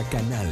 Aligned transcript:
Canal. 0.00 0.48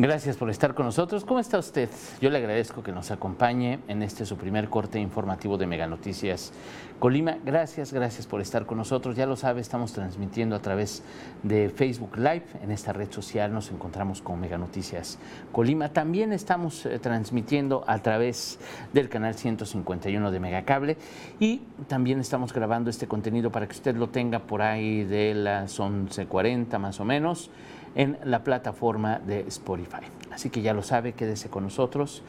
Gracias 0.00 0.36
por 0.36 0.48
estar 0.48 0.74
con 0.76 0.86
nosotros. 0.86 1.24
¿Cómo 1.24 1.40
está 1.40 1.58
usted? 1.58 1.88
Yo 2.20 2.30
le 2.30 2.38
agradezco 2.38 2.84
que 2.84 2.92
nos 2.92 3.10
acompañe 3.10 3.80
en 3.88 4.04
este 4.04 4.24
su 4.26 4.36
primer 4.36 4.68
corte 4.68 5.00
informativo 5.00 5.58
de 5.58 5.66
Mega 5.66 5.88
Noticias 5.88 6.52
Colima. 7.00 7.38
Gracias, 7.44 7.92
gracias 7.92 8.24
por 8.24 8.40
estar 8.40 8.64
con 8.64 8.78
nosotros. 8.78 9.16
Ya 9.16 9.26
lo 9.26 9.34
sabe, 9.34 9.60
estamos 9.60 9.92
transmitiendo 9.92 10.54
a 10.54 10.60
través 10.60 11.02
de 11.42 11.68
Facebook 11.68 12.16
Live. 12.16 12.44
En 12.62 12.70
esta 12.70 12.92
red 12.92 13.10
social 13.10 13.52
nos 13.52 13.72
encontramos 13.72 14.22
con 14.22 14.38
Mega 14.38 14.56
Noticias 14.56 15.18
Colima. 15.50 15.88
También 15.88 16.32
estamos 16.32 16.86
eh, 16.86 17.00
transmitiendo 17.00 17.82
a 17.88 17.98
través 17.98 18.60
del 18.92 19.08
canal 19.08 19.34
151 19.34 20.30
de 20.30 20.38
Megacable 20.38 20.96
y 21.40 21.62
también 21.88 22.20
estamos 22.20 22.52
grabando 22.52 22.88
este 22.88 23.08
contenido 23.08 23.50
para 23.50 23.66
que 23.66 23.72
usted 23.72 23.96
lo 23.96 24.10
tenga 24.10 24.38
por 24.38 24.62
ahí 24.62 25.02
de 25.02 25.34
las 25.34 25.80
11:40 25.80 26.78
más 26.78 27.00
o 27.00 27.04
menos 27.04 27.50
en 27.98 28.16
la 28.22 28.44
plataforma 28.44 29.18
de 29.18 29.40
Spotify. 29.48 30.06
Así 30.30 30.50
que 30.50 30.62
ya 30.62 30.72
lo 30.72 30.82
sabe, 30.82 31.14
quédese 31.14 31.50
con 31.50 31.64
nosotros, 31.64 32.22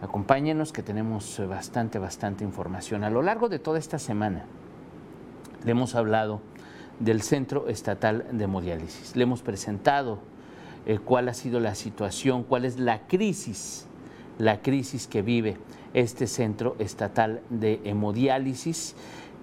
acompáñenos 0.00 0.72
que 0.72 0.84
tenemos 0.84 1.42
bastante, 1.48 1.98
bastante 1.98 2.44
información. 2.44 3.02
A 3.02 3.10
lo 3.10 3.22
largo 3.22 3.48
de 3.48 3.58
toda 3.58 3.80
esta 3.80 3.98
semana 3.98 4.44
le 5.64 5.72
hemos 5.72 5.96
hablado 5.96 6.40
del 7.00 7.22
Centro 7.22 7.66
Estatal 7.66 8.24
de 8.30 8.44
Hemodiálisis. 8.44 9.16
Le 9.16 9.24
hemos 9.24 9.42
presentado 9.42 10.20
eh, 10.86 11.00
cuál 11.04 11.28
ha 11.28 11.34
sido 11.34 11.58
la 11.58 11.74
situación, 11.74 12.44
cuál 12.44 12.64
es 12.64 12.78
la 12.78 13.08
crisis, 13.08 13.88
la 14.38 14.62
crisis 14.62 15.08
que 15.08 15.22
vive 15.22 15.56
este 15.92 16.28
Centro 16.28 16.76
Estatal 16.78 17.40
de 17.50 17.80
Hemodiálisis, 17.82 18.94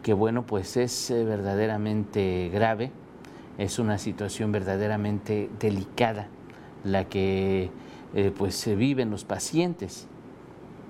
que 0.01 0.13
bueno, 0.13 0.45
pues 0.45 0.77
es 0.77 1.11
eh, 1.11 1.25
verdaderamente 1.25 2.49
grave 2.53 2.91
es 3.57 3.79
una 3.79 3.97
situación 3.97 4.51
verdaderamente 4.51 5.49
delicada 5.59 6.27
la 6.83 7.05
que 7.05 7.69
eh, 8.13 8.31
pues 8.37 8.55
se 8.55 8.75
viven 8.75 9.09
los 9.09 9.23
pacientes, 9.23 10.07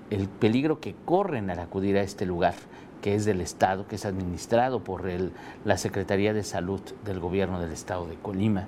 el 0.09 0.27
peligro 0.27 0.79
que 0.79 0.95
corren 1.05 1.49
al 1.49 1.59
acudir 1.59 1.97
a 1.97 2.01
este 2.01 2.25
lugar 2.25 2.55
que 3.01 3.15
es 3.15 3.25
del 3.25 3.41
Estado, 3.41 3.85
que 3.85 3.95
es 3.95 4.05
administrado 4.05 4.81
por 4.83 5.03
la 5.65 5.77
Secretaría 5.77 6.33
de 6.33 6.43
Salud 6.43 6.79
del 7.03 7.19
Gobierno 7.19 7.59
del 7.59 7.73
Estado 7.73 8.07
de 8.07 8.15
Colima, 8.15 8.67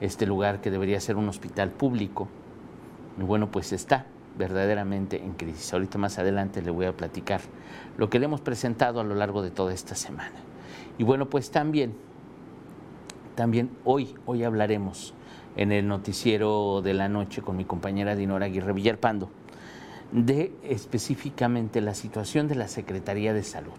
este 0.00 0.26
lugar 0.26 0.60
que 0.60 0.72
debería 0.72 0.98
ser 0.98 1.16
un 1.16 1.28
hospital 1.28 1.70
público, 1.70 2.26
bueno, 3.18 3.52
pues 3.52 3.72
está 3.72 4.06
verdaderamente 4.36 5.22
en 5.22 5.34
crisis. 5.34 5.72
Ahorita 5.72 5.96
más 5.96 6.18
adelante 6.18 6.60
le 6.60 6.72
voy 6.72 6.86
a 6.86 6.96
platicar 6.96 7.40
lo 7.96 8.10
que 8.10 8.18
le 8.18 8.24
hemos 8.24 8.40
presentado 8.40 9.00
a 9.00 9.04
lo 9.04 9.14
largo 9.14 9.42
de 9.42 9.52
toda 9.52 9.72
esta 9.72 9.94
semana. 9.94 10.40
Y 10.98 11.04
bueno, 11.04 11.30
pues 11.30 11.52
también 11.52 11.94
también 13.34 13.70
hoy, 13.84 14.14
hoy 14.26 14.44
hablaremos 14.44 15.14
en 15.56 15.72
el 15.72 15.88
noticiero 15.88 16.82
de 16.82 16.94
la 16.94 17.08
noche 17.08 17.42
con 17.42 17.56
mi 17.56 17.64
compañera 17.64 18.16
Dinora 18.16 18.46
Aguirre 18.46 18.72
Villalpando 18.72 19.30
de 20.12 20.52
específicamente 20.62 21.80
la 21.80 21.94
situación 21.94 22.46
de 22.46 22.54
la 22.54 22.68
Secretaría 22.68 23.32
de 23.32 23.42
Salud. 23.42 23.72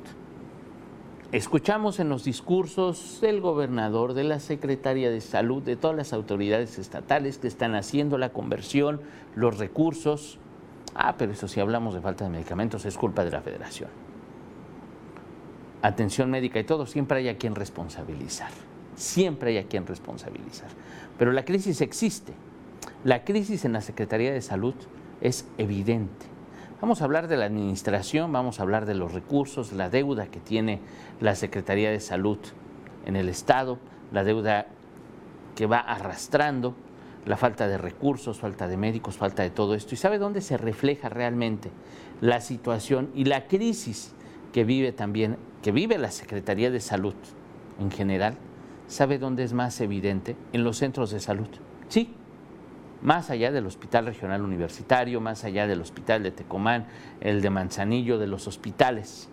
Escuchamos 1.32 2.00
en 2.00 2.10
los 2.10 2.24
discursos 2.24 3.20
del 3.22 3.42
gobernador, 3.42 4.14
de 4.14 4.24
la 4.24 4.40
Secretaría 4.40 5.10
de 5.10 5.22
Salud, 5.22 5.64
de 5.64 5.76
todas 5.76 5.96
las 5.96 6.14
autoridades 6.14 6.78
estatales 6.78 7.38
que 7.38 7.48
están 7.48 7.76
haciendo 7.76 8.18
la 8.18 8.30
conversión, 8.30 9.02
los 9.36 9.58
recursos. 9.58 10.38
Ah, 10.94 11.16
pero 11.18 11.32
eso 11.32 11.48
si 11.48 11.60
hablamos 11.60 11.96
de 11.96 12.02
falta 12.02 12.26
de 12.26 12.32
medicamentos 12.32 12.86
es 12.86 12.98
culpa 12.98 13.26
de 13.26 13.32
la 13.32 13.42
federación. 13.42 13.90
Atención 15.82 16.30
médica 16.30 16.60
y 16.60 16.64
todo, 16.64 16.86
siempre 16.86 17.20
hay 17.20 17.30
a 17.30 17.38
quien 17.38 17.56
responsabilizar. 17.56 18.52
Siempre 18.96 19.52
hay 19.52 19.58
a 19.58 19.68
quien 19.68 19.86
responsabilizar. 19.86 20.70
Pero 21.18 21.32
la 21.32 21.46
crisis 21.46 21.82
existe. 21.82 22.34
La 23.04 23.24
crisis 23.24 23.66
en 23.66 23.74
la 23.74 23.82
Secretaría 23.82 24.32
de 24.32 24.42
Salud 24.42 24.76
es 25.22 25.46
evidente. 25.58 26.26
Vamos 26.82 27.02
a 27.02 27.06
hablar 27.06 27.28
de 27.28 27.38
la 27.38 27.46
administración, 27.46 28.34
vamos 28.34 28.60
a 28.60 28.64
hablar 28.64 28.86
de 28.86 28.94
los 28.94 29.14
recursos, 29.14 29.72
la 29.72 29.90
deuda 29.90 30.28
que 30.28 30.42
tiene 30.42 30.82
la 31.22 31.34
Secretaría 31.36 31.92
de 31.92 32.02
Salud 32.02 32.38
en 33.06 33.16
el 33.16 33.30
Estado, 33.30 33.80
la 34.12 34.26
deuda 34.26 34.68
que 35.56 35.66
va 35.66 35.80
arrastrando, 35.80 36.76
la 37.26 37.38
falta 37.38 37.68
de 37.68 37.78
recursos, 37.78 38.40
falta 38.40 38.68
de 38.68 38.76
médicos, 38.76 39.16
falta 39.16 39.44
de 39.44 39.50
todo 39.50 39.76
esto. 39.76 39.96
¿Y 39.96 39.98
sabe 39.98 40.18
dónde 40.18 40.42
se 40.42 40.58
refleja 40.58 41.08
realmente 41.08 41.72
la 42.20 42.42
situación 42.42 43.10
y 43.16 43.26
la 43.26 43.48
crisis 43.48 44.14
que 44.52 44.66
vive 44.66 44.92
también, 44.92 45.38
que 45.62 45.72
vive 45.72 45.98
la 45.98 46.12
Secretaría 46.12 46.70
de 46.70 46.82
Salud 46.82 47.16
en 47.80 47.92
general? 47.92 48.36
¿Sabe 48.88 49.18
dónde 49.18 49.44
es 49.44 49.54
más 49.54 49.80
evidente? 49.82 50.36
En 50.52 50.64
los 50.64 50.78
centros 50.78 51.12
de 51.12 51.20
salud. 51.20 51.48
Sí, 51.88 52.14
más 53.02 53.30
allá 53.30 53.52
del 53.52 53.66
Hospital 53.66 54.06
Regional 54.06 54.42
Universitario, 54.42 55.22
más 55.22 55.44
allá 55.44 55.68
del 55.68 55.82
Hospital 55.82 56.24
de 56.24 56.32
Tecomán, 56.32 56.88
el 57.22 57.42
de 57.42 57.50
Manzanillo, 57.50 58.18
de 58.18 58.28
los 58.28 58.48
hospitales, 58.48 59.30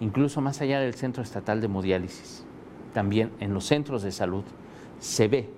incluso 0.00 0.40
más 0.40 0.60
allá 0.60 0.80
del 0.80 0.94
Centro 0.94 1.22
Estatal 1.22 1.60
de 1.60 1.66
Hemodiálisis. 1.66 2.44
También 2.92 3.30
en 3.40 3.54
los 3.54 3.66
centros 3.66 4.02
de 4.02 4.12
salud 4.12 4.44
se 4.98 5.28
ve, 5.28 5.50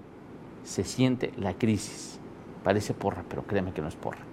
se 0.65 0.85
siente 0.85 1.33
la 1.37 1.55
crisis. 1.55 2.19
Parece 2.65 2.95
porra, 2.95 3.25
pero 3.29 3.45
créeme 3.45 3.73
que 3.73 3.81
no 3.81 3.89
es 3.89 3.97
porra. 3.97 4.25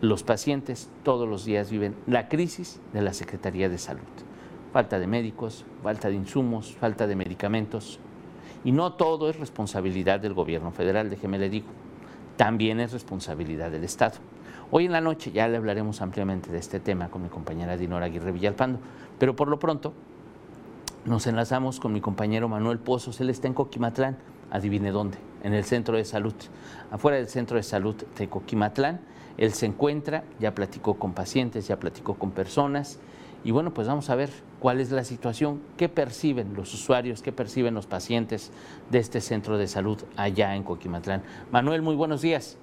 Los 0.00 0.22
pacientes 0.22 0.90
todos 1.02 1.28
los 1.28 1.44
días 1.44 1.70
viven 1.70 1.94
la 2.06 2.28
crisis 2.28 2.80
de 2.92 3.02
la 3.02 3.12
Secretaría 3.12 3.68
de 3.68 3.78
Salud 3.78 4.29
falta 4.72 4.98
de 4.98 5.06
médicos, 5.06 5.64
falta 5.82 6.08
de 6.08 6.14
insumos, 6.14 6.74
falta 6.76 7.06
de 7.06 7.16
medicamentos. 7.16 7.98
Y 8.64 8.72
no 8.72 8.92
todo 8.92 9.30
es 9.30 9.38
responsabilidad 9.38 10.20
del 10.20 10.34
gobierno 10.34 10.70
federal, 10.70 11.10
déjeme 11.10 11.38
le 11.38 11.48
digo, 11.48 11.66
también 12.36 12.80
es 12.80 12.92
responsabilidad 12.92 13.70
del 13.70 13.84
Estado. 13.84 14.16
Hoy 14.70 14.86
en 14.86 14.92
la 14.92 15.00
noche 15.00 15.32
ya 15.32 15.48
le 15.48 15.56
hablaremos 15.56 16.00
ampliamente 16.00 16.52
de 16.52 16.58
este 16.58 16.78
tema 16.78 17.08
con 17.08 17.22
mi 17.22 17.28
compañera 17.28 17.76
Dinora 17.76 18.06
Aguirre 18.06 18.32
Villalpando, 18.32 18.78
pero 19.18 19.34
por 19.34 19.48
lo 19.48 19.58
pronto 19.58 19.92
nos 21.04 21.26
enlazamos 21.26 21.80
con 21.80 21.92
mi 21.92 22.00
compañero 22.00 22.48
Manuel 22.48 22.78
Pozos, 22.78 23.20
él 23.20 23.30
está 23.30 23.48
en 23.48 23.54
Coquimatlán, 23.54 24.18
adivine 24.50 24.90
dónde, 24.90 25.18
en 25.42 25.54
el 25.54 25.64
centro 25.64 25.96
de 25.96 26.04
salud, 26.04 26.34
afuera 26.90 27.16
del 27.16 27.28
centro 27.28 27.56
de 27.56 27.62
salud 27.62 27.96
de 28.16 28.28
Coquimatlán. 28.28 29.00
Él 29.38 29.52
se 29.54 29.64
encuentra, 29.64 30.24
ya 30.38 30.54
platicó 30.54 30.94
con 30.94 31.14
pacientes, 31.14 31.66
ya 31.66 31.80
platicó 31.80 32.14
con 32.14 32.30
personas 32.32 33.00
y 33.44 33.50
bueno, 33.50 33.72
pues 33.72 33.88
vamos 33.88 34.10
a 34.10 34.14
ver 34.14 34.30
cuál 34.58 34.80
es 34.80 34.90
la 34.90 35.04
situación, 35.04 35.62
qué 35.76 35.88
perciben 35.88 36.54
los 36.54 36.72
usuarios, 36.74 37.22
qué 37.22 37.32
perciben 37.32 37.74
los 37.74 37.86
pacientes 37.86 38.52
de 38.90 38.98
este 38.98 39.20
centro 39.20 39.56
de 39.56 39.66
salud 39.66 39.98
allá 40.16 40.54
en 40.54 40.62
Coquimatlán. 40.62 41.22
Manuel, 41.50 41.82
muy 41.82 41.94
buenos 41.94 42.20
días. 42.20 42.58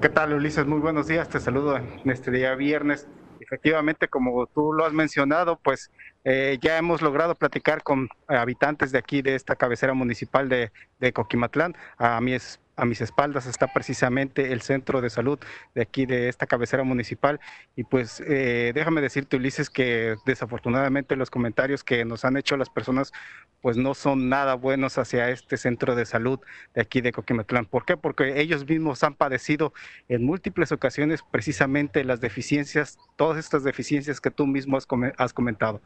¿Qué 0.00 0.08
tal, 0.08 0.32
Ulises? 0.32 0.66
Muy 0.66 0.78
buenos 0.78 1.06
días. 1.06 1.28
Te 1.28 1.40
saludo 1.40 1.76
en 1.76 2.10
este 2.10 2.30
día 2.30 2.54
viernes. 2.54 3.06
Efectivamente, 3.40 4.08
como 4.08 4.46
tú 4.46 4.72
lo 4.72 4.86
has 4.86 4.94
mencionado, 4.94 5.56
pues 5.62 5.90
eh, 6.24 6.58
ya 6.62 6.78
hemos 6.78 7.02
logrado 7.02 7.34
platicar 7.34 7.82
con 7.82 8.08
habitantes 8.26 8.92
de 8.92 8.98
aquí, 8.98 9.20
de 9.20 9.34
esta 9.34 9.56
cabecera 9.56 9.92
municipal 9.92 10.48
de, 10.48 10.72
de 11.00 11.12
Coquimatlán. 11.12 11.76
A 11.98 12.18
mí 12.22 12.32
es 12.32 12.60
a 12.80 12.86
mis 12.86 13.02
espaldas 13.02 13.46
está 13.46 13.66
precisamente 13.72 14.52
el 14.52 14.62
centro 14.62 15.02
de 15.02 15.10
salud 15.10 15.38
de 15.74 15.82
aquí 15.82 16.06
de 16.06 16.28
esta 16.30 16.46
cabecera 16.46 16.82
municipal 16.82 17.38
y 17.76 17.84
pues 17.84 18.22
eh, 18.26 18.72
déjame 18.74 19.02
decirte 19.02 19.36
Ulises 19.36 19.68
que 19.68 20.16
desafortunadamente 20.24 21.14
los 21.14 21.30
comentarios 21.30 21.84
que 21.84 22.06
nos 22.06 22.24
han 22.24 22.38
hecho 22.38 22.56
las 22.56 22.70
personas 22.70 23.12
pues 23.60 23.76
no 23.76 23.92
son 23.92 24.30
nada 24.30 24.54
buenos 24.54 24.96
hacia 24.96 25.28
este 25.28 25.58
centro 25.58 25.94
de 25.94 26.06
salud 26.06 26.40
de 26.74 26.80
aquí 26.80 27.02
de 27.02 27.12
Coquimatlán. 27.12 27.66
¿Por 27.66 27.84
qué? 27.84 27.98
Porque 27.98 28.40
ellos 28.40 28.66
mismos 28.66 29.04
han 29.04 29.14
padecido 29.14 29.74
en 30.08 30.24
múltiples 30.24 30.72
ocasiones 30.72 31.20
precisamente 31.30 32.02
las 32.04 32.20
deficiencias, 32.22 32.98
todas 33.16 33.38
estas 33.38 33.62
deficiencias 33.62 34.20
que 34.22 34.30
tú 34.30 34.46
mismo 34.46 34.78
has, 34.78 35.32
comentado. 35.34 35.82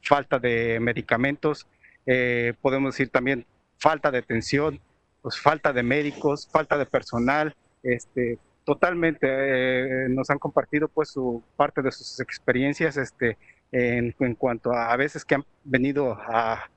Falta 0.00 0.38
de 0.38 0.78
medicamentos, 0.80 1.66
eh, 2.06 2.54
podemos 2.60 2.94
decir 2.94 3.08
también 3.08 3.46
falta 3.78 4.12
de 4.12 4.18
atención, 4.18 4.80
pues 5.26 5.40
falta 5.40 5.72
de 5.72 5.82
médicos, 5.82 6.48
falta 6.52 6.78
de 6.78 6.86
personal, 6.86 7.52
este, 7.82 8.38
totalmente 8.62 9.26
eh, 9.28 10.08
nos 10.08 10.30
han 10.30 10.38
compartido 10.38 10.86
pues 10.86 11.08
su 11.08 11.42
parte 11.56 11.82
de 11.82 11.90
sus 11.90 12.20
experiencias 12.20 12.96
este, 12.96 13.36
en, 13.72 14.12
cuanto 14.36 14.72
a, 14.72 14.92
a 14.92 14.96
veces 14.96 15.24
que 15.24 15.34
han 15.34 15.44
venido 15.64 16.16
a, 16.16 16.68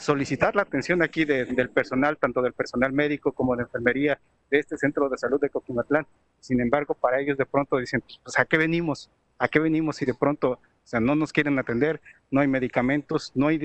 solicitar 0.00 0.56
la 0.56 0.62
atención 0.62 1.00
aquí 1.00 1.24
del 1.24 1.70
personal, 1.70 2.16
tanto 2.16 2.42
del 2.42 2.54
personal 2.54 2.92
médico 2.92 3.30
como 3.30 3.54
de 3.54 3.62
enfermería 3.62 4.18
de 4.50 4.58
este 4.58 4.76
centro 4.76 5.08
de 5.08 5.16
salud 5.16 5.40
de 5.40 5.50
Coquimatlán. 5.50 6.08
Sin 6.40 6.60
embargo, 6.60 6.94
para 6.94 7.20
ellos 7.20 7.38
de 7.38 7.46
pronto 7.46 7.76
dicen, 7.76 8.02
pues 8.24 8.36
¿a 8.36 8.44
qué 8.46 8.58
venimos? 8.58 9.10
¿A 9.38 9.46
qué 9.46 9.60
venimos? 9.60 10.02
Y 10.02 10.06
de 10.06 10.14
pronto 10.14 10.58
o 10.84 10.86
sea, 10.86 11.00
no 11.00 11.14
nos 11.14 11.32
quieren 11.32 11.58
atender, 11.58 12.02
no 12.30 12.42
hay 12.42 12.48
medicamentos, 12.48 13.32
no 13.34 13.48
hay, 13.48 13.58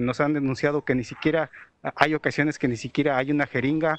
nos 0.00 0.20
han 0.20 0.34
denunciado 0.34 0.84
que 0.84 0.96
ni 0.96 1.04
siquiera, 1.04 1.50
hay 1.94 2.14
ocasiones 2.14 2.58
que 2.58 2.66
ni 2.66 2.76
siquiera 2.76 3.18
hay 3.18 3.30
una 3.30 3.46
jeringa 3.46 3.98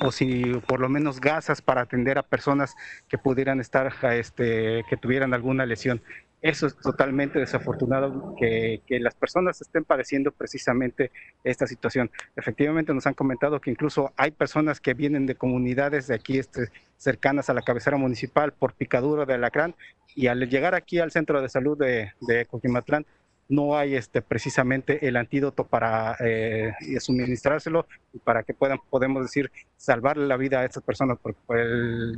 o 0.00 0.12
si 0.12 0.54
por 0.66 0.80
lo 0.80 0.88
menos 0.88 1.20
gasas 1.20 1.60
para 1.62 1.82
atender 1.82 2.18
a 2.18 2.22
personas 2.22 2.74
que 3.08 3.18
pudieran 3.18 3.60
estar, 3.60 3.92
este, 4.12 4.84
que 4.88 4.96
tuvieran 4.96 5.34
alguna 5.34 5.66
lesión. 5.66 6.00
Eso 6.44 6.66
es 6.66 6.76
totalmente 6.76 7.38
desafortunado 7.38 8.34
que, 8.38 8.82
las 9.00 9.14
personas 9.14 9.62
estén 9.62 9.82
padeciendo 9.82 10.30
precisamente 10.30 11.10
esta 11.42 11.66
situación. 11.66 12.10
Efectivamente 12.36 12.92
nos 12.92 13.06
han 13.06 13.14
comentado 13.14 13.62
que 13.62 13.70
incluso 13.70 14.12
hay 14.18 14.30
personas 14.30 14.78
que 14.78 14.92
vienen 14.92 15.24
de 15.24 15.36
comunidades 15.36 16.06
de 16.06 16.16
aquí 16.16 16.38
este, 16.38 16.68
cercanas 16.98 17.48
a 17.48 17.54
la 17.54 17.62
cabecera 17.62 17.96
municipal 17.96 18.52
por 18.52 18.74
picadura 18.74 19.24
de 19.24 19.32
alacrán 19.32 19.74
y 20.14 20.26
al 20.26 20.46
llegar 20.50 20.74
aquí 20.74 20.98
al 20.98 21.12
centro 21.12 21.40
de 21.40 21.48
salud 21.48 21.78
de, 21.78 22.12
de 22.20 22.44
Coquimatlán 22.44 23.06
no 23.48 23.78
hay 23.78 23.94
este, 23.94 24.20
precisamente 24.20 25.08
el 25.08 25.16
antídoto 25.16 25.64
para 25.64 26.14
eh, 26.20 26.74
suministrárselo 27.00 27.86
y 28.12 28.18
para 28.18 28.42
que 28.42 28.52
puedan, 28.52 28.78
podemos 28.90 29.22
decir, 29.22 29.50
salvarle 29.78 30.26
la 30.26 30.36
vida 30.36 30.60
a 30.60 30.64
estas 30.66 30.82
personas, 30.82 31.16
porque 31.22 31.40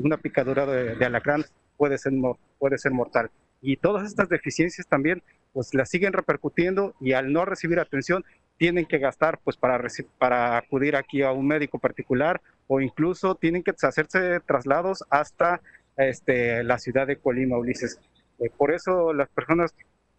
una 0.00 0.16
picadura 0.16 0.66
de, 0.66 1.04
alacrán 1.04 1.44
puede 1.76 1.96
ser, 1.98 2.12
puede 2.58 2.78
ser 2.78 2.90
mortal. 2.90 3.30
Y 3.66 3.78
todas 3.78 4.06
estas 4.06 4.28
deficiencias 4.28 4.86
también, 4.86 5.24
pues 5.52 5.74
las 5.74 5.90
siguen 5.90 6.12
repercutiendo 6.12 6.94
y 7.00 7.14
al 7.14 7.32
no 7.32 7.44
recibir 7.44 7.80
atención, 7.80 8.24
tienen 8.58 8.86
que 8.86 8.98
gastar 8.98 9.40
pues 9.42 9.56
para, 9.56 9.82
para 10.18 10.56
acudir 10.56 10.94
aquí 10.94 11.22
a 11.22 11.32
un 11.32 11.48
médico 11.48 11.80
particular 11.80 12.40
o 12.68 12.80
incluso 12.80 13.34
tienen 13.34 13.64
que 13.64 13.72
hacerse 13.82 14.38
traslados 14.46 15.02
hasta 15.10 15.62
este, 15.96 16.62
la 16.62 16.78
ciudad 16.78 17.08
de 17.08 17.16
Colima, 17.16 17.58
Ulises. 17.58 17.98
Eh, 18.38 18.50
por 18.56 18.72
eso 18.72 19.12
las 19.12 19.28
personas 19.30 19.74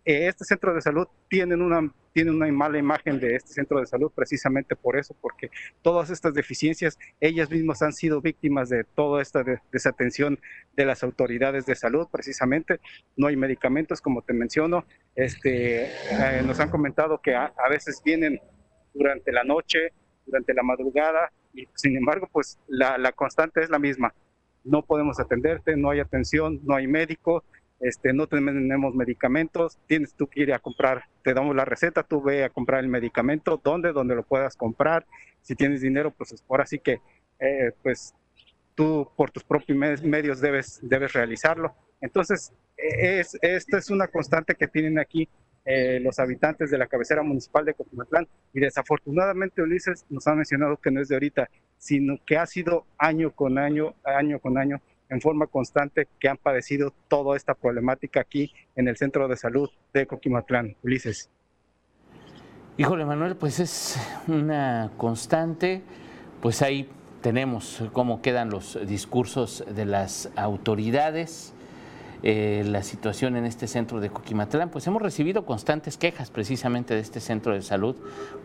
este 0.07 0.45
centro 0.45 0.73
de 0.73 0.81
salud 0.81 1.05
tiene 1.27 1.55
una, 1.55 1.91
tiene 2.13 2.31
una 2.31 2.49
mala 2.49 2.77
imagen 2.77 3.19
de 3.19 3.35
este 3.35 3.51
centro 3.51 3.79
de 3.81 3.85
salud 3.85 4.09
precisamente 4.15 4.73
por 4.75 4.97
eso, 4.97 5.13
porque 5.19 5.49
todas 5.81 6.09
estas 6.09 6.33
deficiencias, 6.33 6.97
ellas 7.19 7.49
mismas 7.51 7.81
han 7.81 7.91
sido 7.91 8.21
víctimas 8.21 8.69
de 8.69 8.85
toda 8.85 9.21
esta 9.21 9.43
desatención 9.69 10.39
de 10.77 10.85
las 10.85 11.03
autoridades 11.03 11.65
de 11.65 11.75
salud 11.75 12.07
precisamente. 12.09 12.79
No 13.17 13.27
hay 13.27 13.35
medicamentos, 13.35 13.99
como 13.99 14.21
te 14.21 14.31
menciono. 14.31 14.85
Este, 15.13 15.87
eh, 15.87 16.41
nos 16.45 16.61
han 16.61 16.69
comentado 16.69 17.21
que 17.21 17.35
a, 17.35 17.51
veces 17.69 18.01
vienen 18.03 18.39
durante 18.93 19.33
la 19.33 19.43
noche, 19.43 19.91
durante 20.25 20.53
la 20.53 20.63
madrugada, 20.63 21.33
y 21.53 21.67
sin 21.75 21.97
embargo, 21.97 22.29
pues 22.31 22.57
la 22.69 23.11
constante 23.11 23.61
es 23.61 23.69
la 23.69 23.79
misma. 23.79 24.13
No 24.63 24.83
podemos 24.83 25.19
atenderte, 25.19 25.75
no 25.75 25.89
hay 25.89 25.99
atención, 25.99 26.61
no 26.63 26.75
hay 26.75 26.87
médico, 26.87 27.43
este, 27.79 28.13
no 28.13 28.27
tenemos 28.27 28.95
medicamentos, 28.95 29.77
tienes 29.87 30.13
tú 30.13 30.27
que 30.27 30.41
ir 30.41 30.53
a 30.53 30.59
comprar, 30.59 31.03
te 31.23 31.33
damos 31.33 31.55
la 31.55 31.65
receta, 31.65 32.03
tú 32.03 32.21
ve 32.21 32.43
a 32.43 32.49
comprar 32.49 32.83
el 32.83 32.89
medicamento, 32.89 33.59
¿dónde? 33.63 33.91
Donde 33.91 34.15
lo 34.15 34.23
puedas 34.23 34.55
comprar. 34.55 35.05
Si 35.41 35.55
tienes 35.55 35.81
dinero, 35.81 36.11
pues 36.11 36.43
ahora 36.49 36.65
sí 36.65 36.79
que, 36.79 36.99
eh, 37.39 37.71
pues 37.83 38.13
tú 38.75 39.09
por 39.15 39.31
tus 39.31 39.43
propios 39.43 40.03
medios 40.03 40.41
debes, 40.41 40.79
debes 40.81 41.13
realizarlo. 41.13 41.75
Entonces, 42.01 42.53
e-, 42.77 43.19
es, 43.19 43.37
esta 43.41 43.77
es 43.77 43.89
una 43.89 44.07
constante 44.07 44.55
que 44.55 44.67
tienen 44.67 44.99
aquí 44.99 45.29
eh, 45.69 45.99
los 45.99 46.17
habitantes 46.19 46.71
de 46.71 46.77
la 46.77 46.87
cabecera 46.87 47.23
municipal 47.23 47.65
de 47.65 47.73
Cotimatlán 47.73 48.25
y 48.53 48.61
desafortunadamente 48.61 49.61
Ulises 49.61 50.05
nos 50.09 50.25
ha 50.25 50.33
mencionado 50.33 50.77
que 50.77 50.91
no 50.91 51.01
es 51.01 51.09
de 51.09 51.15
ahorita, 51.15 51.49
sino 51.77 52.17
que 52.25 52.37
ha 52.37 52.45
sido 52.45 52.85
año 52.97 53.31
con 53.35 53.57
año, 53.57 53.93
año 54.05 54.39
con 54.39 54.57
año, 54.57 54.81
en 55.09 55.21
forma 55.21 55.47
constante 55.47 56.07
que 56.19 56.29
han 56.29 56.37
padecido 56.37 56.93
toda 57.07 57.35
esta 57.35 57.53
problemática 57.53 58.21
aquí 58.21 58.53
en 58.75 58.87
el 58.87 58.97
centro 58.97 59.27
de 59.27 59.37
salud 59.37 59.69
de 59.93 60.05
Coquimatlán. 60.05 60.75
Ulises. 60.83 61.29
Híjole, 62.77 63.05
Manuel, 63.05 63.35
pues 63.35 63.59
es 63.59 63.97
una 64.27 64.91
constante, 64.97 65.81
pues 66.41 66.61
ahí 66.61 66.87
tenemos 67.21 67.83
cómo 67.91 68.21
quedan 68.21 68.49
los 68.49 68.77
discursos 68.87 69.63
de 69.67 69.85
las 69.85 70.29
autoridades. 70.35 71.53
Eh, 72.23 72.63
la 72.65 72.81
situación 72.81 73.35
en 73.35 73.45
este 73.45 73.67
centro 73.67 73.99
de 73.99 74.09
Coquimatlán, 74.09 74.69
pues 74.69 74.87
hemos 74.87 75.01
recibido 75.01 75.45
constantes 75.45 75.97
quejas 75.97 76.31
precisamente 76.31 76.95
de 76.95 76.99
este 76.99 77.19
centro 77.19 77.53
de 77.53 77.61
salud. 77.61 77.95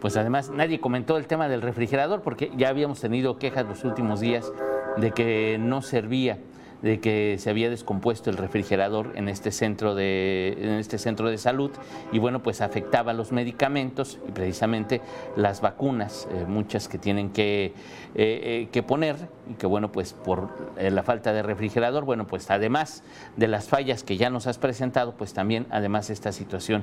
Pues 0.00 0.17
además 0.17 0.50
nadie 0.50 0.81
comentó 0.81 1.17
el 1.17 1.26
tema 1.26 1.49
del 1.49 1.62
refrigerador 1.62 2.23
porque 2.23 2.50
ya 2.56 2.69
habíamos 2.69 3.00
tenido 3.00 3.38
quejas 3.38 3.67
los 3.67 3.85
últimos 3.85 4.20
días 4.20 4.50
de 4.99 5.12
que 5.12 5.59
no 5.59 5.81
servía 5.81 6.38
de 6.82 7.00
que 7.00 7.37
se 7.38 7.49
había 7.49 7.70
descompuesto 7.70 8.29
el 8.29 8.37
refrigerador 8.37 9.12
en 9.14 9.29
este 9.29 9.52
centro 9.52 9.94
de, 9.94 10.56
en 10.61 10.70
este 10.73 10.99
centro 10.99 11.31
de 11.31 11.38
salud 11.38 11.70
y 12.12 12.19
bueno, 12.19 12.43
pues 12.43 12.61
afectaba 12.61 13.12
los 13.12 13.32
medicamentos 13.32 14.19
y 14.29 14.32
precisamente 14.32 15.00
las 15.37 15.61
vacunas, 15.61 16.29
eh, 16.32 16.44
muchas 16.46 16.88
que 16.88 16.99
tienen 16.99 17.31
que, 17.31 17.67
eh, 17.67 17.73
eh, 18.14 18.69
que, 18.73 18.82
poner 18.82 19.17
y 19.49 19.55
que 19.55 19.67
bueno, 19.67 19.93
pues 19.93 20.12
por 20.12 20.50
la 20.79 21.02
falta 21.02 21.32
de 21.32 21.43
refrigerador, 21.43 22.05
bueno, 22.05 22.26
pues 22.26 22.50
además 22.50 23.05
de 23.37 23.46
las 23.46 23.69
fallas 23.69 24.02
que 24.02 24.17
ya 24.17 24.28
nos 24.28 24.46
has 24.46 24.58
presentado, 24.58 25.14
pues 25.17 25.32
también 25.32 25.67
además 25.70 26.11
esta 26.11 26.32
situación, 26.32 26.82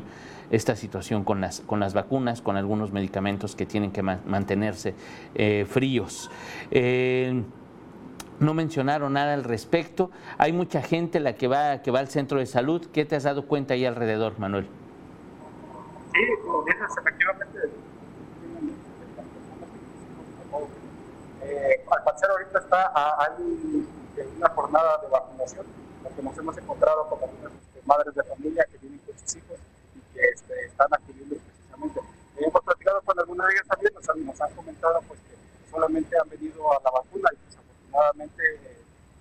esta 0.50 0.76
situación 0.76 1.24
con 1.26 1.42
las, 1.42 1.60
con 1.62 1.80
las 1.80 1.94
vacunas, 1.94 2.42
con 2.42 2.56
algunos 2.56 2.92
medicamentos 2.92 3.56
que 3.56 3.66
tienen 3.66 3.92
que 3.92 4.02
mantenerse 4.02 4.96
fríos 5.68 6.30
no 8.40 8.54
mencionaron 8.54 9.14
nada 9.14 9.34
al 9.34 9.44
respecto. 9.44 10.12
Hay 10.38 10.54
mucha 10.54 10.82
gente 10.82 11.20
la 11.20 11.34
que 11.36 11.48
va, 11.48 11.82
que 11.82 11.92
va 11.92 12.00
al 12.00 12.08
centro 12.08 12.40
de 12.40 12.46
salud. 12.46 12.86
¿Qué 12.94 13.06
te 13.06 13.16
has 13.16 13.24
dado 13.24 13.46
cuenta 13.46 13.74
ahí 13.74 13.86
alrededor, 13.86 14.40
Manuel? 14.40 14.68
Sí, 16.14 16.20
como 16.44 16.64
dices, 16.64 16.90
efectivamente. 16.98 17.60
Eh, 21.42 21.86
al 21.90 22.04
parecer 22.04 22.30
ahorita 22.30 22.60
está 22.60 22.92
hay 23.18 23.88
una 24.38 24.50
jornada 24.50 24.98
de 25.02 25.08
vacunación, 25.08 25.66
porque 26.04 26.22
nos 26.22 26.38
hemos 26.38 26.58
encontrado 26.58 27.08
con 27.10 27.24
algunas 27.24 27.54
este, 27.54 27.82
madres 27.86 28.14
de 28.14 28.24
familia 28.24 28.66
que 28.72 28.78
vienen 28.78 29.00
con 29.00 29.18
sus 29.20 29.36
hijos 29.36 29.58
y 29.96 30.14
que 30.14 30.26
este, 30.26 30.66
están 30.66 30.88
acudiendo 30.92 31.36
precisamente. 31.38 32.02
hemos 32.38 32.64
platicado 32.64 33.02
con 33.02 33.20
algunas 33.20 33.48
de 33.48 33.54
ellas 33.54 33.68
también, 33.68 33.94
nos 33.94 34.10
han, 34.10 34.26
nos 34.26 34.42
han 34.42 34.54
comentado 34.54 35.02
pues, 35.08 35.20
que 35.22 35.72
solamente 35.72 36.18
han 36.20 36.30
venido 36.30 36.72
a 36.72 36.82
la 36.84 36.92
vacuna 36.92 37.30
y 37.34 37.49
afortunadamente 37.90 38.44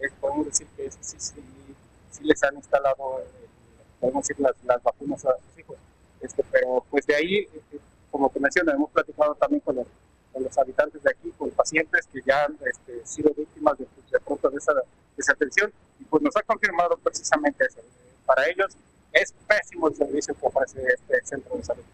eh, 0.01 0.11
podemos 0.21 0.47
decir 0.47 0.67
que 0.77 0.91
sí, 0.91 1.17
sí, 1.19 1.43
sí, 2.11 2.25
les 2.25 2.43
han 2.43 2.55
instalado, 2.55 3.21
eh, 3.21 3.49
podemos 4.01 4.27
decir, 4.27 4.41
las, 4.43 4.55
las, 4.65 4.83
vacunas 4.83 5.25
a 5.25 5.35
sus 5.37 5.59
hijos. 5.59 5.77
Este, 6.21 6.45
pero 6.51 6.85
pues 6.91 7.07
de 7.07 7.15
ahí, 7.15 7.37
eh, 7.39 7.81
como 8.11 8.29
te 8.31 8.41
menciono, 8.41 8.73
hemos 8.73 8.91
platicado 8.91 9.35
también 9.35 9.61
con 9.61 9.77
los, 9.77 9.87
con 10.33 10.43
los, 10.43 10.57
habitantes 10.59 11.03
de 11.03 11.11
aquí, 11.11 11.31
con 11.37 11.51
pacientes 11.51 12.07
que 12.13 12.21
ya 12.27 12.45
han 12.45 12.59
este, 12.71 13.07
sido 13.07 13.33
víctimas 13.35 13.79
de, 13.79 13.87
de 14.11 14.21
pronto 14.21 14.51
de 14.51 14.59
esa 14.59 14.73
desatención 15.17 15.73
y 15.99 16.05
pues 16.05 16.23
nos 16.23 16.37
ha 16.37 16.43
confirmado 16.43 16.97
precisamente 16.99 17.65
eso. 17.65 17.81
Para 18.25 18.47
ellos 18.49 18.77
es 19.13 19.33
pésimo 19.47 19.89
el 19.89 19.97
servicio 19.97 20.35
que 20.35 20.47
ofrece 20.47 20.83
este 20.87 21.25
centro 21.25 21.57
de 21.57 21.65
salud. 21.65 21.85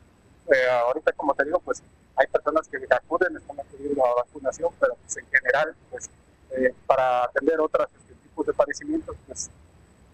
ahorita, 0.87 1.13
como 1.13 1.35
te 1.35 1.45
digo, 1.45 1.61
pues 1.61 1.83
hay 2.17 2.27
personas 2.27 2.69
que 2.69 2.79
acuden, 2.91 3.37
están 3.37 3.59
acudiendo 3.59 4.05
a 4.05 4.15
vacunación, 4.17 4.73
pero 4.79 4.95
pues 4.97 5.17
en 5.17 5.27
general, 5.27 5.75
pues 5.91 6.11
eh, 6.57 6.75
para 6.87 7.25
atender 7.25 7.61
otros 7.61 7.89
este, 7.97 8.15
tipos 8.15 8.47
de 8.47 8.53
padecimientos, 8.53 9.17
pues 9.27 9.51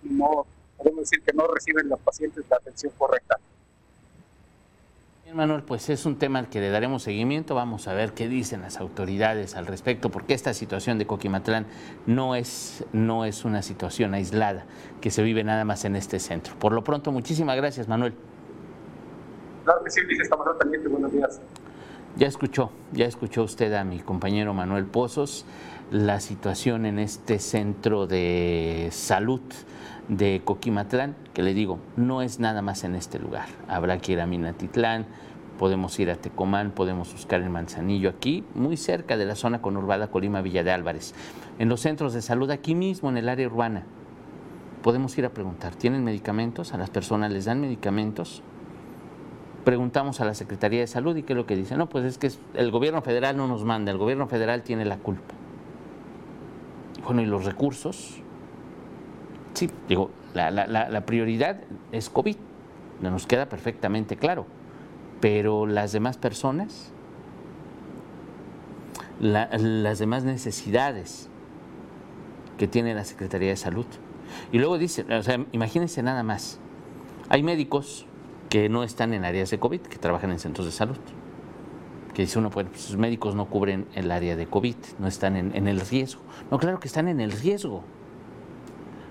no 0.02 0.46
podemos 0.76 1.00
decir 1.00 1.22
que 1.22 1.32
no 1.32 1.46
reciben 1.46 1.88
los 1.88 2.00
pacientes 2.00 2.44
la 2.48 2.56
atención 2.56 2.92
correcta. 2.96 3.38
Bien, 5.24 5.36
Manuel, 5.36 5.62
pues 5.62 5.90
es 5.90 6.06
un 6.06 6.16
tema 6.16 6.38
al 6.38 6.48
que 6.48 6.60
le 6.60 6.70
daremos 6.70 7.02
seguimiento. 7.02 7.54
Vamos 7.54 7.86
a 7.88 7.94
ver 7.94 8.14
qué 8.14 8.28
dicen 8.28 8.62
las 8.62 8.78
autoridades 8.78 9.54
al 9.54 9.66
respecto, 9.66 10.10
porque 10.10 10.34
esta 10.34 10.54
situación 10.54 10.98
de 10.98 11.06
Coquimatlán 11.06 11.66
no 12.06 12.34
es, 12.34 12.84
no 12.92 13.24
es 13.24 13.44
una 13.44 13.62
situación 13.62 14.14
aislada 14.14 14.64
que 15.00 15.10
se 15.10 15.22
vive 15.22 15.44
nada 15.44 15.64
más 15.64 15.84
en 15.84 15.96
este 15.96 16.18
centro. 16.18 16.54
Por 16.58 16.72
lo 16.72 16.82
pronto, 16.82 17.12
muchísimas 17.12 17.56
gracias, 17.56 17.86
Manuel. 17.86 18.14
Claro 19.64 19.84
que 19.84 19.90
sí, 19.90 20.00
estamos 20.20 20.46
al 20.46 20.88
Buenos 20.88 21.12
días. 21.12 21.40
Ya 22.16 22.26
escuchó, 22.26 22.72
ya 22.92 23.06
escuchó 23.06 23.44
usted 23.44 23.72
a 23.74 23.84
mi 23.84 24.00
compañero 24.00 24.52
Manuel 24.52 24.84
Pozos 24.84 25.44
la 25.90 26.20
situación 26.20 26.86
en 26.86 27.00
este 27.00 27.40
centro 27.40 28.06
de 28.06 28.88
salud 28.92 29.40
de 30.08 30.40
Coquimatlán, 30.44 31.16
que 31.34 31.42
le 31.42 31.52
digo, 31.52 31.78
no 31.96 32.22
es 32.22 32.38
nada 32.38 32.62
más 32.62 32.84
en 32.84 32.94
este 32.94 33.18
lugar. 33.18 33.46
Habrá 33.68 33.98
que 33.98 34.12
ir 34.12 34.20
a 34.20 34.26
Minatitlán, 34.26 35.06
podemos 35.58 35.98
ir 35.98 36.10
a 36.10 36.16
Tecomán, 36.16 36.70
podemos 36.70 37.12
buscar 37.12 37.42
el 37.42 37.50
Manzanillo 37.50 38.08
aquí, 38.08 38.44
muy 38.54 38.76
cerca 38.76 39.16
de 39.16 39.26
la 39.26 39.34
zona 39.34 39.60
conurbada 39.60 40.10
Colima 40.10 40.42
Villa 40.42 40.62
de 40.62 40.70
Álvarez. 40.70 41.12
En 41.58 41.68
los 41.68 41.80
centros 41.80 42.14
de 42.14 42.22
salud, 42.22 42.50
aquí 42.50 42.74
mismo 42.76 43.08
en 43.08 43.16
el 43.16 43.28
área 43.28 43.48
urbana, 43.48 43.82
podemos 44.82 45.18
ir 45.18 45.26
a 45.26 45.30
preguntar, 45.30 45.74
¿tienen 45.74 46.04
medicamentos? 46.04 46.72
¿A 46.72 46.78
las 46.78 46.90
personas 46.90 47.32
les 47.32 47.46
dan 47.46 47.60
medicamentos? 47.60 48.42
Preguntamos 49.64 50.20
a 50.20 50.24
la 50.24 50.34
Secretaría 50.34 50.80
de 50.80 50.86
Salud 50.86 51.16
y 51.16 51.24
qué 51.24 51.32
es 51.32 51.36
lo 51.36 51.46
que 51.46 51.56
dice. 51.56 51.76
No, 51.76 51.88
pues 51.88 52.04
es 52.04 52.16
que 52.16 52.30
el 52.54 52.70
gobierno 52.70 53.02
federal 53.02 53.36
no 53.36 53.48
nos 53.48 53.64
manda, 53.64 53.90
el 53.90 53.98
gobierno 53.98 54.28
federal 54.28 54.62
tiene 54.62 54.84
la 54.84 54.96
culpa. 54.96 55.34
Bueno, 57.04 57.22
¿y 57.22 57.26
los 57.26 57.44
recursos? 57.44 58.20
Sí, 59.54 59.70
digo, 59.88 60.10
la, 60.34 61.02
prioridad 61.06 61.60
es 61.92 62.08
COVID, 62.08 62.36
nos 63.00 63.26
queda 63.26 63.48
perfectamente 63.48 64.16
claro, 64.16 64.46
pero 65.20 65.66
las 65.66 65.92
demás 65.92 66.18
personas, 66.18 66.92
las 69.20 69.98
demás 69.98 70.24
necesidades 70.24 71.28
que 72.58 72.68
tiene 72.68 72.94
la 72.94 73.04
Secretaría 73.04 73.48
de 73.48 73.56
Salud. 73.56 73.86
Y 74.52 74.58
luego 74.58 74.78
dice, 74.78 75.04
o 75.12 75.22
sea, 75.22 75.44
imagínense 75.52 76.02
nada 76.02 76.22
más, 76.22 76.58
Hay 77.28 77.44
médicos 77.44 78.06
que 78.48 78.68
no 78.68 78.82
están 78.82 79.14
en 79.14 79.24
áreas 79.24 79.50
de 79.50 79.58
COVID, 79.58 79.82
que 79.82 79.98
trabajan 79.98 80.32
en 80.32 80.40
centros 80.40 80.66
de 80.66 80.72
salud. 80.72 80.98
Que 82.14 82.22
dice 82.22 82.38
uno, 82.38 82.50
bueno, 82.50 82.70
pues 82.70 82.90
los 82.90 82.98
médicos 82.98 83.34
no 83.34 83.46
cubren 83.46 83.86
el 83.94 84.10
área 84.10 84.36
de 84.36 84.46
COVID, 84.46 84.74
no 84.98 85.06
están 85.06 85.36
en, 85.36 85.54
en 85.54 85.68
el 85.68 85.80
riesgo. 85.80 86.22
No, 86.50 86.58
claro 86.58 86.80
que 86.80 86.88
están 86.88 87.08
en 87.08 87.20
el 87.20 87.32
riesgo. 87.32 87.84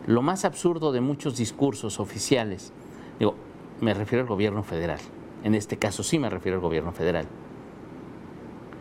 Lo 0.05 0.21
más 0.21 0.43
absurdo 0.43 0.91
de 0.91 1.01
muchos 1.01 1.37
discursos 1.37 1.99
oficiales, 1.99 2.73
digo, 3.19 3.35
me 3.79 3.93
refiero 3.93 4.23
al 4.23 4.27
gobierno 4.27 4.63
federal, 4.63 4.99
en 5.43 5.55
este 5.55 5.77
caso 5.77 6.03
sí 6.03 6.19
me 6.19 6.29
refiero 6.29 6.57
al 6.57 6.61
gobierno 6.61 6.91
federal, 6.91 7.27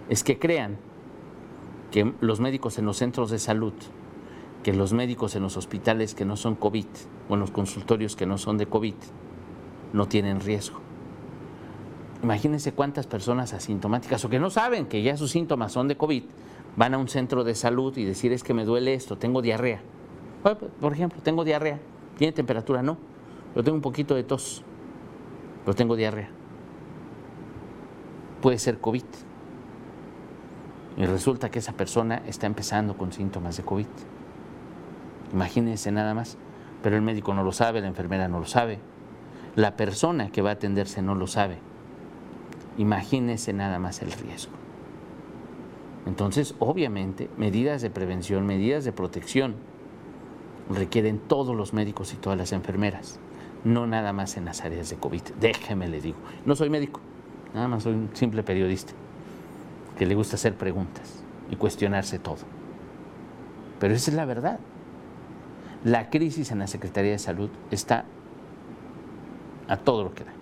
es 0.08 0.24
que 0.24 0.38
crean 0.38 0.78
que 1.90 2.12
los 2.20 2.40
médicos 2.40 2.78
en 2.78 2.86
los 2.86 2.96
centros 2.96 3.30
de 3.30 3.38
salud, 3.38 3.74
que 4.62 4.72
los 4.72 4.92
médicos 4.92 5.36
en 5.36 5.42
los 5.42 5.56
hospitales 5.56 6.14
que 6.14 6.24
no 6.24 6.36
son 6.36 6.54
COVID 6.54 6.86
o 7.28 7.34
en 7.34 7.40
los 7.40 7.50
consultorios 7.50 8.16
que 8.16 8.26
no 8.26 8.38
son 8.38 8.58
de 8.58 8.66
COVID, 8.66 8.94
no 9.92 10.08
tienen 10.08 10.40
riesgo. 10.40 10.80
Imagínense 12.22 12.72
cuántas 12.72 13.06
personas 13.06 13.52
asintomáticas 13.52 14.24
o 14.24 14.28
que 14.28 14.40
no 14.40 14.50
saben 14.50 14.86
que 14.86 15.02
ya 15.02 15.16
sus 15.16 15.30
síntomas 15.30 15.72
son 15.72 15.86
de 15.86 15.96
COVID, 15.96 16.24
van 16.76 16.94
a 16.94 16.98
un 16.98 17.08
centro 17.08 17.44
de 17.44 17.54
salud 17.54 17.96
y 17.96 18.04
decir 18.04 18.32
es 18.32 18.42
que 18.42 18.54
me 18.54 18.64
duele 18.64 18.94
esto, 18.94 19.16
tengo 19.16 19.42
diarrea. 19.42 19.80
Por 20.80 20.92
ejemplo, 20.92 21.20
tengo 21.22 21.44
diarrea, 21.44 21.78
tiene 22.16 22.32
temperatura, 22.32 22.82
no, 22.82 22.96
pero 23.54 23.64
tengo 23.64 23.76
un 23.76 23.82
poquito 23.82 24.14
de 24.14 24.24
tos, 24.24 24.62
pero 25.64 25.74
tengo 25.74 25.96
diarrea. 25.96 26.30
Puede 28.40 28.58
ser 28.58 28.78
COVID. 28.78 29.04
Y 30.96 31.04
resulta 31.06 31.50
que 31.50 31.60
esa 31.60 31.72
persona 31.72 32.22
está 32.26 32.46
empezando 32.46 32.96
con 32.96 33.12
síntomas 33.12 33.56
de 33.56 33.62
COVID. 33.62 33.86
Imagínense 35.32 35.92
nada 35.92 36.14
más, 36.14 36.36
pero 36.82 36.96
el 36.96 37.02
médico 37.02 37.34
no 37.34 37.44
lo 37.44 37.52
sabe, 37.52 37.80
la 37.80 37.86
enfermera 37.86 38.26
no 38.28 38.40
lo 38.40 38.46
sabe, 38.46 38.80
la 39.54 39.76
persona 39.76 40.30
que 40.30 40.42
va 40.42 40.50
a 40.50 40.54
atenderse 40.54 41.02
no 41.02 41.14
lo 41.14 41.26
sabe. 41.26 41.58
Imagínese 42.78 43.52
nada 43.52 43.78
más 43.78 44.00
el 44.02 44.12
riesgo. 44.12 44.52
Entonces, 46.06 46.54
obviamente, 46.58 47.28
medidas 47.36 47.82
de 47.82 47.90
prevención, 47.90 48.46
medidas 48.46 48.84
de 48.84 48.92
protección 48.92 49.56
requieren 50.70 51.18
todos 51.18 51.54
los 51.54 51.74
médicos 51.74 52.14
y 52.14 52.16
todas 52.16 52.38
las 52.38 52.52
enfermeras, 52.52 53.18
no 53.64 53.86
nada 53.86 54.12
más 54.12 54.36
en 54.36 54.46
las 54.46 54.62
áreas 54.62 54.88
de 54.88 54.96
COVID. 54.96 55.22
Déjeme 55.40 55.88
le 55.88 56.00
digo, 56.00 56.16
no 56.46 56.56
soy 56.56 56.70
médico, 56.70 57.00
nada 57.54 57.68
más 57.68 57.82
soy 57.82 57.94
un 57.94 58.10
simple 58.14 58.42
periodista 58.42 58.92
que 59.98 60.06
le 60.06 60.14
gusta 60.14 60.36
hacer 60.36 60.54
preguntas 60.54 61.22
y 61.50 61.56
cuestionarse 61.56 62.18
todo. 62.18 62.38
Pero 63.80 63.94
esa 63.94 64.10
es 64.10 64.16
la 64.16 64.24
verdad. 64.24 64.60
La 65.84 66.10
crisis 66.10 66.50
en 66.52 66.60
la 66.60 66.66
Secretaría 66.66 67.12
de 67.12 67.18
Salud 67.18 67.50
está 67.70 68.04
a 69.68 69.76
todo 69.76 70.04
lo 70.04 70.14
que 70.14 70.24
da. 70.24 70.32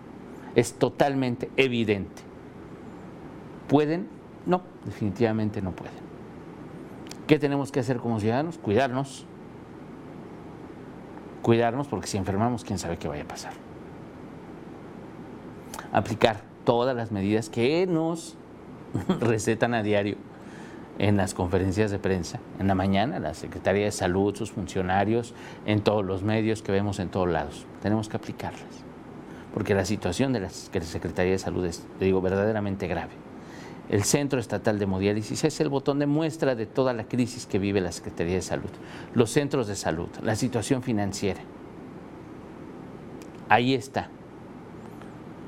Es 0.57 0.73
totalmente 0.73 1.51
evidente. 1.59 2.23
¿Pueden? 3.69 4.09
No, 4.47 4.63
definitivamente 4.87 5.61
no 5.61 5.73
pueden. 5.73 5.95
¿Qué 7.27 7.39
tenemos 7.39 7.71
que 7.71 7.81
hacer 7.81 7.99
como 7.99 8.19
ciudadanos? 8.19 8.57
Cuidarnos. 8.57 9.27
Cuidarnos 11.43 11.87
porque 11.89 12.07
si 12.07 12.17
enfermamos, 12.17 12.65
quién 12.65 12.79
sabe 12.79 12.97
qué 12.97 13.07
vaya 13.07 13.25
a 13.25 13.29
pasar. 13.29 13.53
Aplicar 15.93 16.41
todas 16.65 16.97
las 16.97 17.13
medidas 17.13 17.51
que 17.51 17.87
nos 17.87 18.37
recetan 19.21 19.75
a 19.75 19.83
diario 19.83 20.17
en 20.99 21.19
las 21.19 21.35
conferencias 21.35 21.91
de 21.91 21.99
prensa, 21.99 22.41
en 22.59 22.67
la 22.67 22.75
mañana, 22.75 23.19
la 23.19 23.35
Secretaría 23.35 23.85
de 23.85 23.93
Salud, 23.93 24.35
sus 24.35 24.53
funcionarios, 24.53 25.35
en 25.67 25.83
todos 25.83 26.03
los 26.03 26.23
medios 26.23 26.63
que 26.63 26.73
vemos 26.73 26.99
en 26.99 27.11
todos 27.11 27.29
lados. 27.29 27.67
Tenemos 27.83 28.09
que 28.09 28.17
aplicarlas 28.17 28.87
porque 29.57 29.75
la 29.75 29.87
situación 29.87 30.35
de 30.35 30.41
la 30.41 30.51
Secretaría 30.51 31.33
de 31.33 31.39
Salud 31.39 31.65
es, 31.65 31.83
digo, 31.99 32.21
verdaderamente 32.21 32.87
grave. 32.89 33.13
El 33.89 34.05
Centro 34.05 34.39
Estatal 34.39 34.79
de 34.79 34.85
Hemodiálisis 34.85 35.45
es 35.45 35.59
el 35.63 35.71
botón 35.71 35.99
de 35.99 36.05
muestra 36.05 36.55
de 36.55 36.67
toda 36.67 36.93
la 36.93 37.05
crisis 37.05 37.47
que 37.47 37.59
vive 37.59 37.81
la 37.81 37.91
Secretaría 37.91 38.35
de 38.35 38.43
Salud. 38.43 38.69
Los 39.15 39.31
centros 39.31 39.67
de 39.67 39.75
salud, 39.75 40.09
la 40.23 40.37
situación 40.37 40.83
financiera. 40.83 41.41
Ahí 43.49 43.73
está 43.73 44.11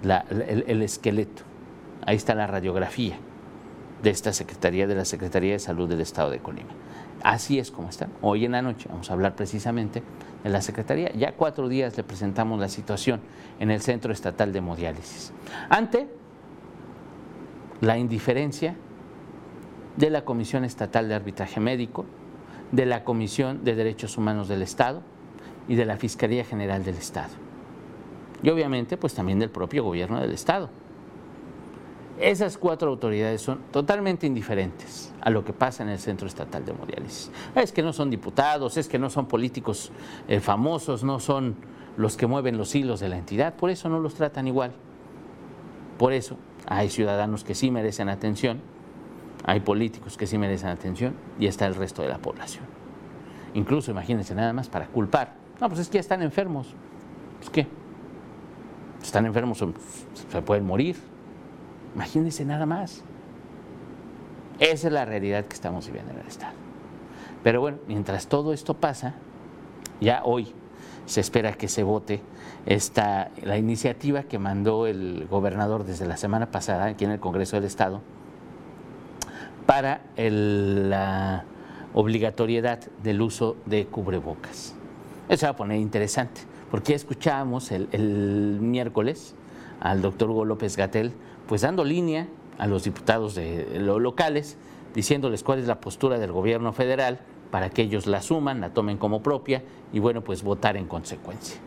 el 0.02 0.80
esqueleto, 0.80 1.42
ahí 2.06 2.16
está 2.16 2.34
la 2.34 2.46
radiografía 2.46 3.18
de 4.02 4.10
esta 4.10 4.32
Secretaría, 4.32 4.86
de 4.86 4.94
la 4.94 5.04
Secretaría 5.04 5.52
de 5.52 5.58
Salud 5.58 5.88
del 5.88 6.00
Estado 6.00 6.30
de 6.30 6.38
Colima. 6.38 6.70
Así 7.22 7.58
es 7.58 7.70
como 7.70 7.88
está. 7.88 8.08
Hoy 8.22 8.44
en 8.44 8.52
la 8.52 8.62
noche 8.62 8.88
vamos 8.88 9.10
a 9.10 9.14
hablar 9.14 9.34
precisamente 9.34 10.02
de 10.44 10.50
la 10.50 10.60
Secretaría. 10.60 11.12
Ya 11.12 11.32
cuatro 11.32 11.68
días 11.68 11.96
le 11.96 12.04
presentamos 12.04 12.60
la 12.60 12.68
situación 12.68 13.20
en 13.58 13.70
el 13.70 13.80
Centro 13.80 14.12
Estatal 14.12 14.52
de 14.52 14.58
Hemodiálisis. 14.58 15.32
Ante 15.68 16.08
la 17.80 17.98
indiferencia 17.98 18.76
de 19.96 20.10
la 20.10 20.24
Comisión 20.24 20.64
Estatal 20.64 21.08
de 21.08 21.14
Arbitraje 21.14 21.58
Médico, 21.58 22.04
de 22.70 22.86
la 22.86 23.02
Comisión 23.02 23.64
de 23.64 23.74
Derechos 23.74 24.16
Humanos 24.16 24.48
del 24.48 24.62
Estado 24.62 25.02
y 25.66 25.74
de 25.74 25.86
la 25.86 25.96
Fiscalía 25.96 26.44
General 26.44 26.84
del 26.84 26.96
Estado. 26.96 27.30
Y 28.42 28.50
obviamente, 28.50 28.96
pues 28.96 29.14
también 29.14 29.40
del 29.40 29.50
propio 29.50 29.82
gobierno 29.82 30.20
del 30.20 30.32
Estado. 30.32 30.70
Esas 32.20 32.58
cuatro 32.58 32.90
autoridades 32.90 33.40
son 33.42 33.60
totalmente 33.70 34.26
indiferentes 34.26 35.14
a 35.20 35.30
lo 35.30 35.44
que 35.44 35.52
pasa 35.52 35.84
en 35.84 35.88
el 35.90 36.00
Centro 36.00 36.26
Estatal 36.26 36.64
de 36.64 36.72
Hemodiálisis. 36.72 37.30
Es 37.54 37.70
que 37.70 37.82
no 37.82 37.92
son 37.92 38.10
diputados, 38.10 38.76
es 38.76 38.88
que 38.88 38.98
no 38.98 39.08
son 39.08 39.26
políticos 39.26 39.92
eh, 40.26 40.40
famosos, 40.40 41.04
no 41.04 41.20
son 41.20 41.54
los 41.96 42.16
que 42.16 42.26
mueven 42.26 42.58
los 42.58 42.74
hilos 42.74 42.98
de 42.98 43.08
la 43.08 43.18
entidad, 43.18 43.54
por 43.54 43.70
eso 43.70 43.88
no 43.88 44.00
los 44.00 44.14
tratan 44.14 44.48
igual. 44.48 44.72
Por 45.96 46.12
eso 46.12 46.36
hay 46.66 46.90
ciudadanos 46.90 47.44
que 47.44 47.54
sí 47.54 47.70
merecen 47.70 48.08
atención, 48.08 48.60
hay 49.44 49.60
políticos 49.60 50.16
que 50.16 50.26
sí 50.26 50.38
merecen 50.38 50.70
atención 50.70 51.14
y 51.38 51.46
está 51.46 51.66
el 51.66 51.76
resto 51.76 52.02
de 52.02 52.08
la 52.08 52.18
población. 52.18 52.64
Incluso, 53.54 53.92
imagínense 53.92 54.34
nada 54.34 54.52
más 54.52 54.68
para 54.68 54.88
culpar. 54.88 55.34
No, 55.60 55.68
pues 55.68 55.80
es 55.80 55.88
que 55.88 55.94
ya 55.94 56.00
están 56.00 56.22
enfermos. 56.22 56.74
Pues 57.38 57.50
qué. 57.50 57.66
Están 59.02 59.24
enfermos, 59.26 59.64
se 60.30 60.42
pueden 60.42 60.66
morir 60.66 60.96
Imagínense 61.98 62.44
nada 62.44 62.64
más. 62.64 63.02
Esa 64.60 64.86
es 64.86 64.92
la 64.92 65.04
realidad 65.04 65.46
que 65.46 65.54
estamos 65.54 65.84
viviendo 65.88 66.12
en 66.12 66.20
el 66.20 66.28
Estado. 66.28 66.52
Pero 67.42 67.60
bueno, 67.60 67.78
mientras 67.88 68.28
todo 68.28 68.52
esto 68.52 68.74
pasa, 68.74 69.16
ya 70.00 70.22
hoy 70.22 70.54
se 71.06 71.20
espera 71.20 71.54
que 71.54 71.66
se 71.66 71.82
vote 71.82 72.20
esta, 72.66 73.32
la 73.42 73.58
iniciativa 73.58 74.22
que 74.22 74.38
mandó 74.38 74.86
el 74.86 75.26
gobernador 75.28 75.82
desde 75.82 76.06
la 76.06 76.16
semana 76.16 76.52
pasada 76.52 76.84
aquí 76.84 77.04
en 77.04 77.10
el 77.10 77.18
Congreso 77.18 77.56
del 77.56 77.64
Estado 77.64 78.00
para 79.66 80.00
la 80.16 81.46
obligatoriedad 81.94 82.78
del 83.02 83.22
uso 83.22 83.56
de 83.66 83.86
cubrebocas. 83.86 84.72
Eso 85.28 85.46
va 85.46 85.50
a 85.50 85.56
poner 85.56 85.80
interesante, 85.80 86.42
porque 86.70 86.90
ya 86.92 86.96
escuchábamos 86.96 87.72
el, 87.72 87.88
el 87.90 88.58
miércoles 88.60 89.34
al 89.80 90.00
doctor 90.00 90.30
Hugo 90.30 90.44
López 90.44 90.76
Gatel 90.76 91.12
pues 91.48 91.62
dando 91.62 91.82
línea 91.82 92.28
a 92.58 92.66
los 92.66 92.84
diputados 92.84 93.34
de 93.34 93.80
los 93.80 94.00
locales, 94.00 94.56
diciéndoles 94.94 95.42
cuál 95.42 95.58
es 95.58 95.66
la 95.66 95.80
postura 95.80 96.18
del 96.18 96.30
gobierno 96.30 96.72
federal 96.72 97.20
para 97.50 97.70
que 97.70 97.82
ellos 97.82 98.06
la 98.06 98.18
asuman, 98.18 98.60
la 98.60 98.74
tomen 98.74 98.98
como 98.98 99.22
propia 99.22 99.62
y 99.92 99.98
bueno, 99.98 100.22
pues 100.22 100.42
votar 100.42 100.76
en 100.76 100.86
consecuencia. 100.86 101.58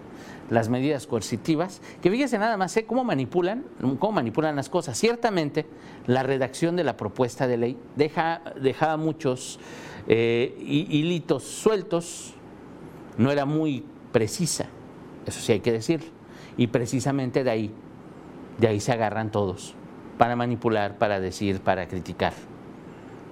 Las 0.52 0.70
medidas 0.70 1.08
coercitivas, 1.08 1.82
que 2.02 2.12
fíjense 2.12 2.38
nada 2.38 2.58
más 2.58 2.76
¿eh? 2.78 2.86
cómo 2.86 3.04
manipulan, 3.04 3.64
cómo 4.00 4.12
manipulan 4.12 4.56
las 4.56 4.70
cosas. 4.70 4.98
Ciertamente, 4.98 5.66
la 6.08 6.24
redacción 6.24 6.76
de 6.76 6.84
la 6.84 6.98
propuesta 6.98 7.48
de 7.48 7.58
ley 7.58 7.78
deja, 7.96 8.42
dejaba 8.62 8.98
muchos 8.98 9.60
eh, 10.08 10.56
hilitos 10.60 11.44
sueltos, 11.44 12.34
no 13.18 13.32
era 13.32 13.46
muy 13.46 13.86
precisa, 14.12 14.68
eso 15.26 15.40
sí 15.40 15.54
hay 15.54 15.62
que 15.62 15.72
decir, 15.72 16.02
y 16.58 16.68
precisamente 16.68 17.44
de 17.44 17.50
ahí 17.50 17.72
de 18.62 18.68
ahí 18.68 18.80
se 18.80 18.92
agarran 18.92 19.32
todos 19.32 19.74
para 20.20 20.36
manipular, 20.36 21.00
para 21.00 21.20
decir, 21.20 21.62
para 21.62 21.88
criticar. 21.88 22.34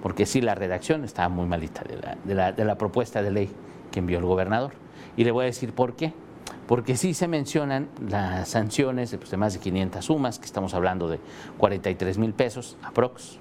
Porque 0.02 0.26
sí, 0.26 0.40
la 0.40 0.56
redacción 0.56 1.04
estaba 1.04 1.28
muy 1.28 1.46
malita 1.46 1.84
de 2.24 2.64
la, 2.64 2.74
propuesta 2.76 3.22
de 3.22 3.30
ley 3.30 3.50
que 3.92 4.00
envió 4.00 4.18
el 4.18 4.24
gobernador. 4.24 4.72
Y 5.16 5.22
le 5.22 5.30
voy 5.30 5.44
a 5.44 5.46
decir 5.46 5.72
por 5.72 5.94
qué. 5.94 6.12
Porque 6.66 6.96
sí 6.96 7.14
se 7.14 7.28
mencionan 7.28 7.88
las 8.08 8.48
sanciones 8.48 9.12
de, 9.12 9.18
pues, 9.18 9.30
de 9.30 9.36
más 9.36 9.52
de 9.52 9.60
500 9.60 10.04
sumas, 10.04 10.40
que 10.40 10.46
estamos 10.46 10.74
hablando 10.74 11.08
de 11.08 11.20
43 11.58 12.18
mil 12.18 12.32
pesos, 12.32 12.76
aprox. 12.82 13.38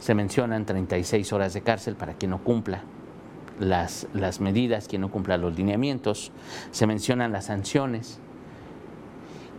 Se 0.00 0.14
mencionan 0.14 0.66
36 0.66 1.32
horas 1.32 1.54
de 1.54 1.62
cárcel 1.62 1.96
para 1.96 2.12
quien 2.12 2.32
no 2.32 2.44
cumpla 2.44 2.82
las, 3.58 4.06
las 4.12 4.40
medidas, 4.40 4.86
quien 4.86 5.00
no 5.00 5.10
cumpla 5.10 5.38
los 5.38 5.56
lineamientos. 5.56 6.30
Se 6.72 6.86
mencionan 6.86 7.32
las 7.32 7.46
sanciones 7.46 8.20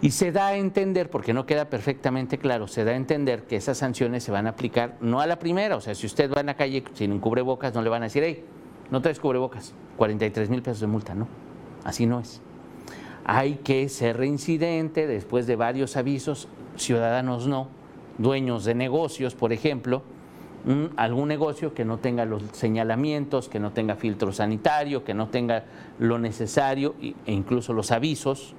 y 0.02 0.12
se 0.12 0.32
da 0.32 0.48
a 0.48 0.56
entender, 0.56 1.10
porque 1.10 1.34
no 1.34 1.46
queda 1.46 1.70
perfectamente 1.70 2.40
claro, 2.40 2.68
se 2.68 2.84
da 2.84 2.92
a 2.92 2.96
entender 2.96 3.44
que 3.44 3.56
esas 3.56 3.78
sanciones 3.78 4.24
se 4.24 4.32
van 4.32 4.48
a 4.48 4.52
aplicar 4.52 4.98
no 5.00 5.22
a 5.22 5.28
la 5.28 5.38
primera, 5.38 5.76
o 5.76 5.82
sea, 5.82 5.94
si 5.94 6.08
usted 6.08 6.32
va 6.32 6.42
en 6.42 6.48
la 6.48 6.56
calle 6.56 6.84
sin 6.94 7.12
un 7.12 7.20
cubrebocas, 7.20 7.74
no 7.76 7.82
le 7.82 7.90
van 7.90 8.02
a 8.02 8.06
decir, 8.06 8.24
hey, 8.24 8.44
no 8.90 9.02
traes 9.02 9.20
cubrebocas, 9.20 9.74
43 9.98 10.50
mil 10.50 10.64
pesos 10.64 10.82
de 10.82 10.88
multa, 10.88 11.14
no, 11.14 11.28
así 11.84 12.08
no 12.08 12.20
es. 12.20 12.42
hay 13.26 13.56
que 13.64 13.88
ser 13.90 14.18
reincidente 14.18 15.06
después 15.06 15.46
de 15.46 15.56
varios 15.56 15.96
avisos, 15.96 16.48
ciudadanos 16.78 17.46
no, 17.48 17.68
dueños 18.18 18.66
de 18.66 18.74
negocios, 18.74 19.36
por 19.36 19.54
ejemplo, 19.54 20.02
algún 20.96 21.28
negocio 21.28 21.74
que 21.74 21.86
no 21.86 21.98
tenga 21.98 22.26
los 22.26 22.44
señalamientos, 22.52 23.50
que 23.50 23.60
no 23.60 23.72
tenga 23.72 23.96
filtro 23.96 24.32
sanitario, 24.32 25.04
que 25.04 25.14
no 25.14 25.30
tenga 25.30 25.66
lo 25.98 26.20
necesario 26.20 26.96
e 27.02 27.32
incluso 27.32 27.74
los 27.74 27.92
avisos, 27.92 28.56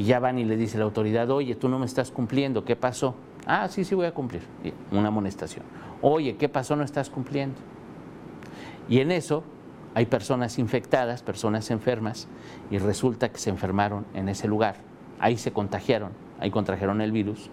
y 0.00 0.04
ya 0.04 0.18
van 0.18 0.38
y 0.38 0.46
le 0.46 0.56
dice 0.56 0.78
la 0.78 0.84
autoridad, 0.84 1.30
oye, 1.30 1.54
tú 1.54 1.68
no 1.68 1.78
me 1.78 1.84
estás 1.84 2.10
cumpliendo, 2.10 2.64
¿qué 2.64 2.74
pasó? 2.74 3.14
Ah, 3.44 3.68
sí, 3.68 3.84
sí 3.84 3.94
voy 3.94 4.06
a 4.06 4.14
cumplir, 4.14 4.40
una 4.92 5.08
amonestación. 5.08 5.62
Oye, 6.00 6.36
¿qué 6.36 6.48
pasó? 6.48 6.74
No 6.74 6.84
estás 6.84 7.10
cumpliendo. 7.10 7.56
Y 8.88 9.00
en 9.00 9.10
eso 9.10 9.44
hay 9.94 10.06
personas 10.06 10.58
infectadas, 10.58 11.22
personas 11.22 11.70
enfermas, 11.70 12.28
y 12.70 12.78
resulta 12.78 13.28
que 13.28 13.36
se 13.36 13.50
enfermaron 13.50 14.06
en 14.14 14.30
ese 14.30 14.48
lugar. 14.48 14.76
Ahí 15.18 15.36
se 15.36 15.52
contagiaron, 15.52 16.12
ahí 16.38 16.50
contrajeron 16.50 17.02
el 17.02 17.12
virus. 17.12 17.50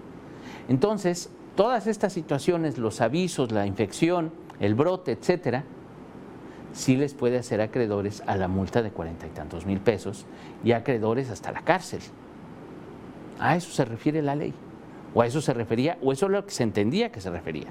Entonces, 0.69 1.29
todas 1.57 1.85
estas 1.85 2.13
situaciones, 2.13 2.77
los 2.77 3.01
avisos, 3.01 3.51
la 3.51 3.67
infección, 3.67 4.31
el 4.61 4.73
brote, 4.73 5.11
etcétera, 5.11 5.65
sí 6.71 6.95
les 6.95 7.13
puede 7.13 7.39
hacer 7.39 7.59
acreedores 7.59 8.23
a 8.25 8.37
la 8.37 8.47
multa 8.47 8.81
de 8.81 8.91
cuarenta 8.91 9.27
y 9.27 9.31
tantos 9.31 9.65
mil 9.65 9.81
pesos 9.81 10.25
y 10.63 10.71
acreedores 10.71 11.29
hasta 11.29 11.51
la 11.51 11.59
cárcel. 11.59 11.99
A 13.39 13.55
eso 13.55 13.71
se 13.71 13.85
refiere 13.85 14.21
la 14.21 14.35
ley. 14.35 14.53
O 15.13 15.21
a 15.21 15.27
eso 15.27 15.41
se 15.41 15.53
refería, 15.53 15.97
o 16.01 16.11
eso 16.11 16.25
es 16.27 16.31
lo 16.31 16.45
que 16.45 16.51
se 16.51 16.63
entendía 16.63 17.11
que 17.11 17.21
se 17.21 17.29
refería. 17.31 17.67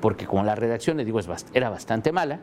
Porque 0.00 0.26
como 0.26 0.44
la 0.44 0.54
redacción, 0.54 0.96
le 0.96 1.04
digo, 1.04 1.18
era 1.54 1.70
bastante 1.70 2.12
mala, 2.12 2.40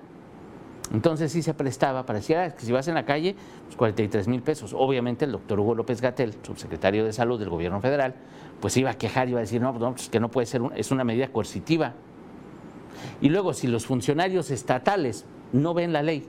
entonces 0.93 1.31
sí 1.31 1.41
se 1.41 1.53
prestaba 1.53 2.05
para 2.05 2.19
decir 2.19 2.35
ah, 2.35 2.53
que 2.53 2.65
si 2.65 2.71
vas 2.71 2.87
en 2.87 2.95
la 2.95 3.05
calle, 3.05 3.35
pues 3.65 3.77
43 3.77 4.27
mil 4.27 4.41
pesos. 4.41 4.73
Obviamente 4.77 5.23
el 5.25 5.31
doctor 5.31 5.59
Hugo 5.59 5.75
López 5.75 6.01
Gatel, 6.01 6.35
subsecretario 6.43 7.05
de 7.05 7.13
Salud 7.13 7.39
del 7.39 7.49
Gobierno 7.49 7.79
Federal, 7.79 8.15
pues 8.59 8.75
iba 8.75 8.91
a 8.91 8.95
quejar, 8.95 9.29
iba 9.29 9.39
a 9.39 9.41
decir, 9.41 9.61
no, 9.61 9.71
no 9.71 9.91
pues 9.93 10.09
que 10.09 10.19
no 10.19 10.29
puede 10.29 10.47
ser, 10.47 10.61
es 10.75 10.91
una 10.91 11.03
medida 11.03 11.29
coercitiva. 11.29 11.93
Y 13.21 13.29
luego, 13.29 13.53
si 13.53 13.67
los 13.67 13.85
funcionarios 13.85 14.51
estatales 14.51 15.25
no 15.53 15.73
ven 15.73 15.93
la 15.93 16.03
ley 16.03 16.27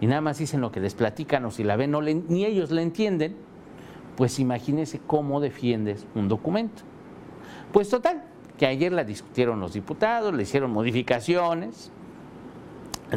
y 0.00 0.06
nada 0.06 0.22
más 0.22 0.38
dicen 0.38 0.60
lo 0.62 0.72
que 0.72 0.80
les 0.80 0.94
platican 0.94 1.44
o 1.44 1.50
si 1.50 1.62
la 1.62 1.76
ven 1.76 1.90
no 1.90 2.00
ni 2.00 2.46
ellos 2.46 2.70
la 2.70 2.80
entienden, 2.80 3.36
pues 4.22 4.38
imagínense 4.38 5.00
cómo 5.04 5.40
defiendes 5.40 6.06
un 6.14 6.28
documento. 6.28 6.84
Pues 7.72 7.88
total, 7.88 8.22
que 8.56 8.66
ayer 8.66 8.92
la 8.92 9.02
discutieron 9.02 9.58
los 9.58 9.72
diputados, 9.72 10.32
le 10.32 10.44
hicieron 10.44 10.70
modificaciones, 10.70 11.90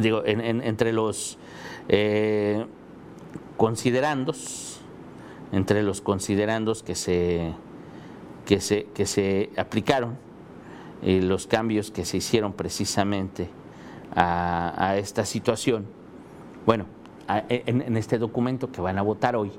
digo, 0.01 0.23
entre 0.25 0.93
los 0.93 1.37
eh, 1.89 2.65
considerandos, 3.55 4.81
entre 5.51 5.83
los 5.83 6.01
considerandos 6.01 6.81
que 6.81 6.95
se, 6.95 7.53
que 8.47 8.59
se, 8.59 8.87
que 8.95 9.05
se 9.05 9.51
aplicaron, 9.57 10.17
y 11.03 11.21
los 11.21 11.45
cambios 11.45 11.91
que 11.91 12.03
se 12.03 12.17
hicieron 12.17 12.51
precisamente 12.53 13.47
a, 14.15 14.95
esta 14.97 15.23
situación. 15.23 15.85
Bueno, 16.65 16.87
en, 17.27 17.95
este 17.95 18.17
documento 18.17 18.71
que 18.71 18.81
van 18.81 18.97
a 18.97 19.03
votar 19.03 19.35
hoy, 19.35 19.51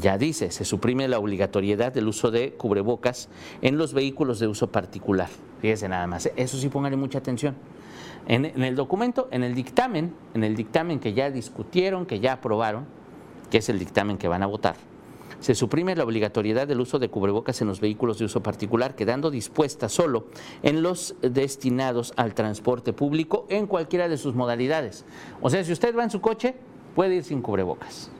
ya 0.00 0.18
dice, 0.18 0.50
se 0.50 0.64
suprime 0.64 1.08
la 1.08 1.18
obligatoriedad 1.18 1.92
del 1.92 2.08
uso 2.08 2.30
de 2.30 2.52
cubrebocas 2.52 3.28
en 3.62 3.78
los 3.78 3.92
vehículos 3.94 4.38
de 4.38 4.48
uso 4.48 4.70
particular. 4.70 5.28
Fíjese 5.60 5.88
nada 5.88 6.06
más, 6.06 6.30
eso 6.36 6.56
sí 6.56 6.68
pónganle 6.68 6.96
mucha 6.96 7.18
atención. 7.18 7.54
En, 8.26 8.44
en, 8.44 8.62
el 8.62 8.74
documento, 8.74 9.28
en 9.30 9.42
el 9.42 9.54
dictamen, 9.54 10.14
en 10.34 10.44
el 10.44 10.56
dictamen 10.56 10.98
que 10.98 11.12
ya 11.12 11.30
discutieron, 11.30 12.06
que 12.06 12.20
ya 12.20 12.34
aprobaron, 12.34 12.86
que 13.50 13.58
es 13.58 13.68
el 13.68 13.78
dictamen 13.78 14.16
que 14.16 14.28
van 14.28 14.42
a 14.42 14.46
votar, 14.46 14.76
se 15.44 15.54
suprime 15.54 15.94
la 15.94 16.04
obligatoriedad 16.04 16.66
del 16.66 16.80
uso 16.80 16.98
de 16.98 17.10
cubrebocas 17.10 17.60
en 17.60 17.68
los 17.68 17.78
vehículos 17.78 18.18
de 18.18 18.24
uso 18.24 18.42
particular, 18.42 18.94
quedando 18.94 19.30
dispuesta 19.30 19.90
solo 19.90 20.24
en 20.62 20.82
los 20.82 21.16
destinados 21.20 22.14
al 22.16 22.32
transporte 22.32 22.94
público 22.94 23.44
en 23.50 23.66
cualquiera 23.66 24.08
de 24.08 24.16
sus 24.16 24.34
modalidades. 24.34 25.04
O 25.42 25.50
sea, 25.50 25.62
si 25.62 25.72
usted 25.72 25.94
va 25.94 26.04
en 26.04 26.08
su 26.08 26.22
coche, 26.22 26.54
puede 26.94 27.16
ir 27.16 27.24
sin 27.24 27.42
cubrebocas. 27.42 28.10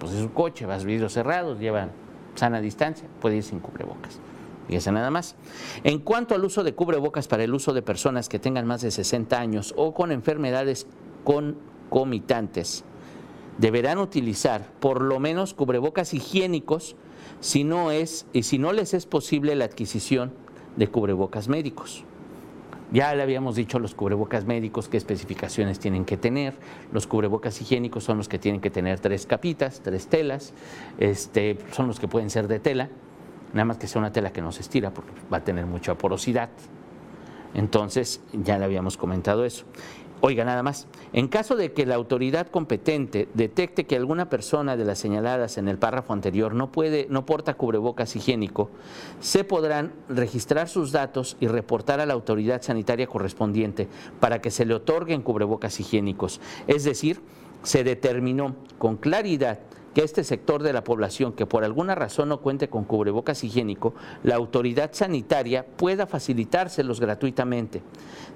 Pues 0.00 0.12
es 0.12 0.22
su 0.22 0.32
coche, 0.32 0.66
vas 0.66 0.84
vidrios 0.84 1.12
cerrados, 1.12 1.60
llevan 1.60 1.92
sana 2.34 2.60
distancia, 2.60 3.06
puede 3.20 3.36
ir 3.36 3.42
sin 3.44 3.60
cubrebocas. 3.60 4.18
Fíjese 4.66 4.90
nada 4.92 5.10
más. 5.10 5.36
En 5.84 5.98
cuanto 5.98 6.34
al 6.34 6.44
uso 6.44 6.64
de 6.64 6.74
cubrebocas 6.74 7.28
para 7.28 7.44
el 7.44 7.52
uso 7.54 7.72
de 7.74 7.82
personas 7.82 8.28
que 8.28 8.38
tengan 8.38 8.66
más 8.66 8.80
de 8.80 8.90
60 8.90 9.38
años 9.38 9.74
o 9.76 9.92
con 9.92 10.10
enfermedades 10.10 10.86
concomitantes, 11.24 12.84
deberán 13.58 13.98
utilizar 13.98 14.72
por 14.80 15.02
lo 15.02 15.20
menos 15.20 15.52
cubrebocas 15.52 16.14
higiénicos 16.14 16.96
si 17.40 17.64
no 17.64 17.90
es 17.90 18.26
y 18.32 18.44
si 18.44 18.58
no 18.58 18.72
les 18.72 18.94
es 18.94 19.04
posible 19.04 19.54
la 19.54 19.66
adquisición 19.66 20.32
de 20.76 20.88
cubrebocas 20.88 21.48
médicos. 21.48 22.04
Ya 22.92 23.14
le 23.14 23.22
habíamos 23.22 23.54
dicho 23.54 23.78
los 23.78 23.94
cubrebocas 23.94 24.46
médicos 24.46 24.88
qué 24.88 24.96
especificaciones 24.96 25.78
tienen 25.78 26.04
que 26.04 26.16
tener. 26.16 26.54
Los 26.92 27.06
cubrebocas 27.06 27.60
higiénicos 27.60 28.02
son 28.02 28.18
los 28.18 28.28
que 28.28 28.38
tienen 28.38 28.60
que 28.60 28.70
tener 28.70 28.98
tres 28.98 29.26
capitas, 29.26 29.80
tres 29.80 30.08
telas. 30.08 30.52
Este, 30.98 31.56
son 31.70 31.86
los 31.86 32.00
que 32.00 32.08
pueden 32.08 32.30
ser 32.30 32.48
de 32.48 32.58
tela, 32.58 32.88
nada 33.52 33.64
más 33.64 33.78
que 33.78 33.86
sea 33.86 34.00
una 34.00 34.12
tela 34.12 34.32
que 34.32 34.42
no 34.42 34.50
se 34.50 34.62
estira 34.62 34.92
porque 34.92 35.12
va 35.32 35.38
a 35.38 35.44
tener 35.44 35.66
mucha 35.66 35.94
porosidad. 35.94 36.50
Entonces, 37.54 38.20
ya 38.32 38.58
le 38.58 38.64
habíamos 38.64 38.96
comentado 38.96 39.44
eso. 39.44 39.64
Oiga, 40.22 40.44
nada 40.44 40.62
más. 40.62 40.86
En 41.14 41.28
caso 41.28 41.56
de 41.56 41.72
que 41.72 41.86
la 41.86 41.94
autoridad 41.94 42.48
competente 42.48 43.28
detecte 43.32 43.84
que 43.84 43.96
alguna 43.96 44.28
persona 44.28 44.76
de 44.76 44.84
las 44.84 44.98
señaladas 44.98 45.56
en 45.56 45.66
el 45.66 45.78
párrafo 45.78 46.12
anterior 46.12 46.54
no 46.54 46.70
puede, 46.70 47.06
no 47.08 47.24
porta 47.24 47.54
cubrebocas 47.54 48.14
higiénico, 48.16 48.68
se 49.20 49.44
podrán 49.44 49.92
registrar 50.10 50.68
sus 50.68 50.92
datos 50.92 51.38
y 51.40 51.46
reportar 51.46 52.00
a 52.00 52.06
la 52.06 52.12
autoridad 52.12 52.60
sanitaria 52.60 53.06
correspondiente 53.06 53.88
para 54.20 54.42
que 54.42 54.50
se 54.50 54.66
le 54.66 54.74
otorguen 54.74 55.22
cubrebocas 55.22 55.80
higiénicos. 55.80 56.40
Es 56.66 56.84
decir, 56.84 57.22
se 57.62 57.82
determinó 57.82 58.56
con 58.78 58.96
claridad 58.98 59.60
que 59.94 60.02
este 60.02 60.24
sector 60.24 60.62
de 60.62 60.72
la 60.72 60.84
población 60.84 61.32
que 61.32 61.46
por 61.46 61.64
alguna 61.64 61.94
razón 61.94 62.28
no 62.28 62.40
cuente 62.40 62.68
con 62.68 62.84
cubrebocas 62.84 63.42
higiénico, 63.42 63.94
la 64.22 64.36
autoridad 64.36 64.90
sanitaria 64.92 65.66
pueda 65.66 66.06
facilitárselos 66.06 67.00
gratuitamente, 67.00 67.82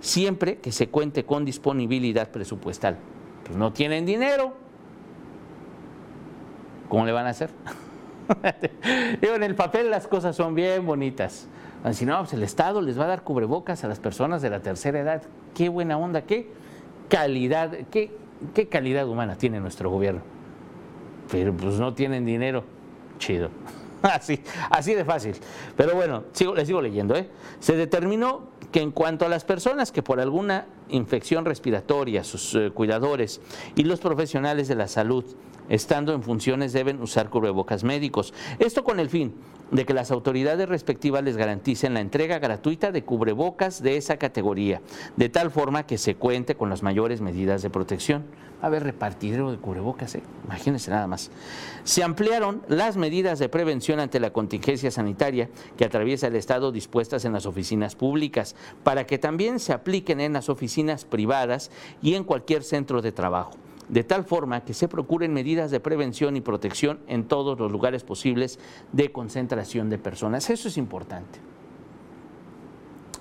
siempre 0.01 0.59
que 0.59 0.73
se 0.73 0.88
cuente 0.88 1.25
con 1.25 1.45
disponibilidad 1.45 2.31
presupuestal. 2.31 2.99
Pues 3.45 3.57
no 3.57 3.73
tienen 3.73 4.07
dinero. 4.07 4.55
¿Cómo 6.88 7.07
le 7.07 7.12
van 7.12 7.27
a 7.27 7.31
hacer? 7.31 7.51
en 9.23 9.43
el 9.43 9.55
papel 9.55 9.90
las 9.90 10.07
cosas 10.09 10.35
son 10.35 10.55
bien 10.55 10.85
bonitas. 10.87 11.47
Si 11.93 12.07
no, 12.07 12.19
pues 12.19 12.33
el 12.33 12.43
Estado 12.43 12.81
les 12.81 12.99
va 12.99 13.05
a 13.05 13.09
dar 13.09 13.23
cubrebocas 13.23 13.85
a 13.85 13.88
las 13.88 14.01
personas 14.01 14.40
de 14.40 14.49
la 14.49 14.61
tercera 14.61 14.99
edad. 14.99 15.23
Qué 15.55 15.69
buena 15.69 15.99
onda, 15.99 16.23
qué 16.23 16.49
calidad, 17.11 17.73
qué, 17.90 18.11
qué 18.55 18.69
calidad 18.69 19.07
humana 19.07 19.37
tiene 19.37 19.61
nuestro 19.61 19.90
gobierno 19.90 20.34
pero 21.31 21.53
pues 21.53 21.75
no 21.75 21.95
tienen 21.95 22.25
dinero. 22.25 22.65
Chido. 23.19 23.51
Así, 24.03 24.39
así 24.69 24.93
de 24.93 25.03
fácil. 25.03 25.35
Pero 25.79 25.95
bueno, 25.95 26.25
sigo, 26.33 26.55
les 26.55 26.67
sigo 26.67 26.83
leyendo. 26.83 27.17
¿eh? 27.17 27.27
Se 27.59 27.75
determinó 27.75 28.49
que 28.71 28.83
en 28.83 28.91
cuanto 28.91 29.25
a 29.25 29.31
las 29.31 29.45
personas 29.45 29.93
que 29.93 30.03
por 30.03 30.21
alguna 30.21 30.67
infección 30.88 31.44
respiratoria, 31.44 32.25
sus 32.25 32.55
eh, 32.55 32.70
cuidadores 32.73 33.40
y 33.77 33.85
los 33.85 34.01
profesionales 34.01 34.68
de 34.68 34.75
la 34.75 34.88
salud, 34.88 35.25
estando 35.68 36.12
en 36.12 36.23
funciones, 36.23 36.73
deben 36.73 37.01
usar 37.01 37.31
cubrebocas 37.31 37.85
médicos. 37.85 38.35
Esto 38.59 38.85
con 38.85 39.01
el 39.01 39.09
fin 39.09 39.35
de 39.70 39.85
que 39.85 39.94
las 39.94 40.11
autoridades 40.11 40.68
respectivas 40.68 41.25
les 41.25 41.37
garanticen 41.37 41.94
la 41.94 42.01
entrega 42.01 42.38
gratuita 42.38 42.92
de 42.92 43.03
cubrebocas 43.03 43.83
de 43.83 43.97
esa 43.97 44.18
categoría, 44.18 44.81
de 45.16 45.29
tal 45.29 45.51
forma 45.51 45.87
que 45.87 45.99
se 45.99 46.14
cuente 46.14 46.55
con 46.55 46.70
las 46.70 46.83
mayores 46.83 47.20
medidas 47.20 47.62
de 47.62 47.70
protección 47.70 48.25
a 48.62 48.66
haber 48.66 48.85
repartidero 48.85 49.51
de 49.51 49.59
cubrebocas, 49.59 50.14
¿eh? 50.14 50.23
imagínense 50.44 50.90
nada 50.90 51.07
más. 51.07 51.31
Se 51.83 52.03
ampliaron 52.03 52.62
las 52.68 52.97
medidas 52.97 53.38
de 53.38 53.49
prevención 53.49 54.01
ante 54.01 54.20
la 54.20 54.33
contingencia 54.33 54.90
sanitaria 54.90 55.51
que 55.77 55.85
atraviesa 55.85 56.29
el 56.29 56.37
Estado 56.37 56.73
dispuestas 56.73 57.25
en 57.25 57.33
las 57.33 57.44
oficinas 57.47 57.94
públicas, 57.94 58.55
para 58.83 59.07
que 59.07 59.18
también 59.18 59.59
se 59.59 59.73
apliquen 59.73 60.20
en 60.20 60.33
las 60.33 60.49
oficinas 60.49 60.74
privadas 61.05 61.71
y 62.03 62.15
en 62.15 62.25
cualquier 62.25 62.63
centro 62.63 63.03
de 63.03 63.13
trabajo 63.13 63.53
de 63.89 64.05
tal 64.05 64.25
forma 64.25 64.65
que 64.65 64.75
se 64.75 64.89
procuren 64.89 65.33
medidas 65.33 65.71
de 65.71 65.81
prevención 65.81 66.37
y 66.37 66.41
protección 66.41 67.01
en 67.07 67.25
todos 67.25 67.59
los 67.59 67.71
lugares 67.71 68.03
posibles 68.03 68.59
de 68.93 69.13
concentración 69.13 69.91
de 69.91 69.99
personas. 69.99 70.49
Eso 70.51 70.69
es 70.69 70.79
importante. 70.79 71.39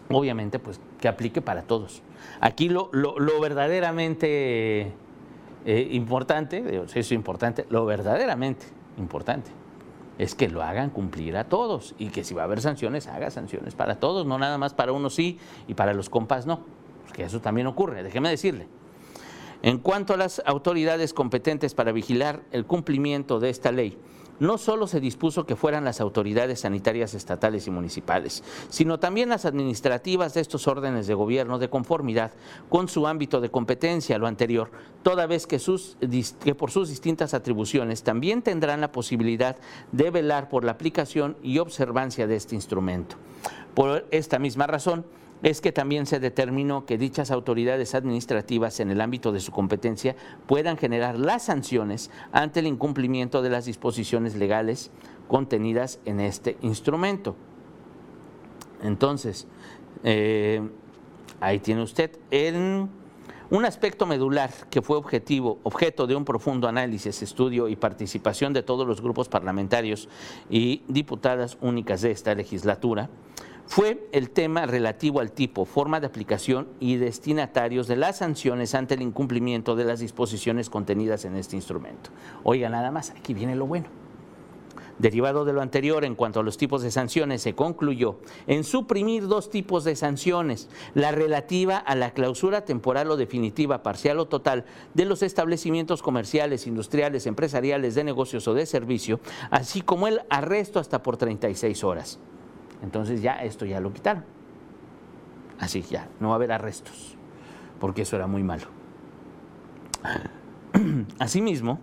Obviamente, 0.09 0.59
pues 0.59 0.79
que 0.99 1.07
aplique 1.07 1.41
para 1.41 1.63
todos. 1.63 2.01
Aquí 2.39 2.69
lo, 2.69 2.89
verdaderamente 3.41 4.93
eh, 5.65 5.87
importante, 5.91 6.83
es 6.93 7.11
importante, 7.11 7.65
lo 7.69 7.85
verdaderamente 7.85 8.65
importante 8.97 9.51
es 10.19 10.35
que 10.35 10.47
lo 10.47 10.61
hagan 10.61 10.91
cumplir 10.91 11.35
a 11.37 11.45
todos 11.45 11.95
y 11.97 12.09
que 12.09 12.23
si 12.23 12.35
va 12.35 12.43
a 12.43 12.45
haber 12.45 12.61
sanciones, 12.61 13.07
haga 13.07 13.31
sanciones 13.31 13.73
para 13.73 13.99
todos, 13.99 14.27
no 14.27 14.37
nada 14.37 14.57
más 14.57 14.73
para 14.73 14.91
unos 14.91 15.15
sí 15.15 15.39
y 15.67 15.73
para 15.73 15.93
los 15.93 16.09
compas 16.09 16.45
no, 16.45 16.61
porque 17.05 17.23
eso 17.23 17.41
también 17.41 17.67
ocurre, 17.67 18.03
déjeme 18.03 18.29
decirle. 18.29 18.67
En 19.61 19.77
cuanto 19.77 20.13
a 20.13 20.17
las 20.17 20.41
autoridades 20.45 21.13
competentes 21.13 21.73
para 21.73 21.93
vigilar 21.93 22.41
el 22.51 22.65
cumplimiento 22.65 23.39
de 23.39 23.49
esta 23.49 23.71
ley, 23.71 23.97
no 24.39 24.57
solo 24.57 24.87
se 24.87 24.99
dispuso 24.99 25.45
que 25.45 25.55
fueran 25.55 25.85
las 25.85 26.01
autoridades 26.01 26.61
sanitarias 26.61 27.13
estatales 27.13 27.67
y 27.67 27.71
municipales, 27.71 28.43
sino 28.69 28.99
también 28.99 29.29
las 29.29 29.45
administrativas 29.45 30.33
de 30.33 30.41
estos 30.41 30.67
órdenes 30.67 31.07
de 31.07 31.13
gobierno 31.13 31.59
de 31.59 31.69
conformidad 31.69 32.31
con 32.67 32.87
su 32.87 33.07
ámbito 33.07 33.41
de 33.41 33.51
competencia, 33.51 34.17
lo 34.17 34.27
anterior, 34.27 34.71
toda 35.01 35.27
vez 35.27 35.47
que, 35.47 35.59
sus, 35.59 35.97
que 36.43 36.55
por 36.55 36.71
sus 36.71 36.89
distintas 36.89 37.33
atribuciones 37.33 38.03
también 38.03 38.41
tendrán 38.41 38.81
la 38.81 38.91
posibilidad 38.91 39.55
de 39.91 40.11
velar 40.11 40.49
por 40.49 40.65
la 40.65 40.73
aplicación 40.73 41.37
y 41.41 41.59
observancia 41.59 42.27
de 42.27 42.35
este 42.35 42.55
instrumento. 42.55 43.15
Por 43.75 44.05
esta 44.11 44.39
misma 44.39 44.67
razón, 44.67 45.05
es 45.43 45.59
que 45.59 45.73
también 45.73 46.05
se 46.05 46.19
determinó 46.19 46.85
que 46.85 46.97
dichas 46.97 47.29
autoridades 47.29 47.93
administrativas 47.95 48.79
en 48.79 48.89
el 48.89 49.01
ámbito 49.01 49.31
de 49.33 49.41
su 49.41 49.51
competencia 49.51 50.15
puedan 50.47 50.77
generar 50.77 51.19
las 51.19 51.43
sanciones 51.43 52.09
ante 52.31 52.61
el 52.61 52.67
incumplimiento 52.67 53.41
de 53.41 53.49
las 53.49 53.65
disposiciones 53.65 54.35
legales 54.35 54.89
contenidas 55.27 55.99
en 56.05 56.21
este 56.21 56.57
instrumento. 56.61 57.35
Entonces, 58.81 59.47
eh, 60.03 60.61
ahí 61.39 61.59
tiene 61.59 61.83
usted. 61.83 62.17
Un 63.49 63.65
aspecto 63.65 64.07
medular 64.07 64.49
que 64.71 64.81
fue 64.81 64.97
objetivo, 64.97 65.59
objeto 65.61 66.07
de 66.07 66.15
un 66.15 66.25
profundo 66.25 66.67
análisis, 66.67 67.21
estudio 67.21 67.67
y 67.67 67.75
participación 67.75 68.51
de 68.51 68.63
todos 68.63 68.87
los 68.87 68.99
grupos 69.01 69.29
parlamentarios 69.29 70.09
y 70.49 70.81
diputadas 70.87 71.57
únicas 71.61 72.01
de 72.01 72.11
esta 72.11 72.33
legislatura, 72.33 73.09
fue 73.65 74.07
el 74.11 74.29
tema 74.29 74.65
relativo 74.65 75.19
al 75.19 75.31
tipo, 75.31 75.65
forma 75.65 75.99
de 75.99 76.07
aplicación 76.07 76.67
y 76.79 76.97
destinatarios 76.97 77.87
de 77.87 77.95
las 77.95 78.17
sanciones 78.17 78.75
ante 78.75 78.95
el 78.95 79.01
incumplimiento 79.01 79.75
de 79.75 79.85
las 79.85 79.99
disposiciones 79.99 80.69
contenidas 80.69 81.25
en 81.25 81.35
este 81.35 81.55
instrumento. 81.55 82.09
Oiga, 82.43 82.69
nada 82.69 82.91
más, 82.91 83.11
aquí 83.11 83.33
viene 83.33 83.55
lo 83.55 83.65
bueno. 83.65 83.87
Derivado 84.99 85.43
de 85.43 85.53
lo 85.53 85.61
anterior, 85.61 86.05
en 86.05 86.13
cuanto 86.13 86.39
a 86.39 86.43
los 86.43 86.57
tipos 86.57 86.83
de 86.83 86.91
sanciones, 86.91 87.41
se 87.41 87.55
concluyó 87.55 88.19
en 88.45 88.63
suprimir 88.63 89.27
dos 89.27 89.49
tipos 89.49 89.83
de 89.83 89.95
sanciones, 89.95 90.69
la 90.93 91.11
relativa 91.11 91.77
a 91.77 91.95
la 91.95 92.11
clausura 92.11 92.63
temporal 92.63 93.09
o 93.09 93.17
definitiva, 93.17 93.81
parcial 93.81 94.19
o 94.19 94.27
total, 94.27 94.65
de 94.93 95.05
los 95.05 95.23
establecimientos 95.23 96.03
comerciales, 96.03 96.67
industriales, 96.67 97.25
empresariales, 97.25 97.95
de 97.95 98.03
negocios 98.03 98.47
o 98.47 98.53
de 98.53 98.67
servicio, 98.67 99.19
así 99.49 99.81
como 99.81 100.07
el 100.07 100.21
arresto 100.29 100.79
hasta 100.79 101.01
por 101.01 101.17
36 101.17 101.83
horas. 101.83 102.19
Entonces 102.83 103.21
ya 103.21 103.35
esto 103.43 103.65
ya 103.65 103.79
lo 103.79 103.91
quitaron. 103.93 104.23
Así 105.59 105.81
ya, 105.81 106.09
no 106.19 106.27
va 106.27 106.33
a 106.33 106.35
haber 106.35 106.51
arrestos, 106.51 107.15
porque 107.79 108.03
eso 108.03 108.15
era 108.15 108.27
muy 108.27 108.43
malo. 108.43 108.65
Asimismo, 111.19 111.79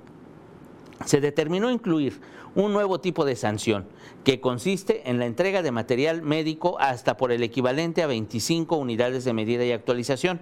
se 1.07 1.21
determinó 1.21 1.71
incluir 1.71 2.21
un 2.55 2.73
nuevo 2.73 3.01
tipo 3.01 3.25
de 3.25 3.37
sanción 3.37 3.87
que 4.25 4.41
consiste 4.41 5.09
en 5.09 5.19
la 5.19 5.27
entrega 5.27 5.63
de 5.63 5.71
material 5.71 6.21
médico 6.21 6.79
hasta 6.79 7.17
por 7.17 7.33
el 7.33 7.43
equivalente 7.43 8.03
a 8.03 8.07
25 8.07 8.77
unidades 8.77 9.25
de 9.25 9.33
medida 9.33 9.65
y 9.65 9.73
actualización, 9.73 10.41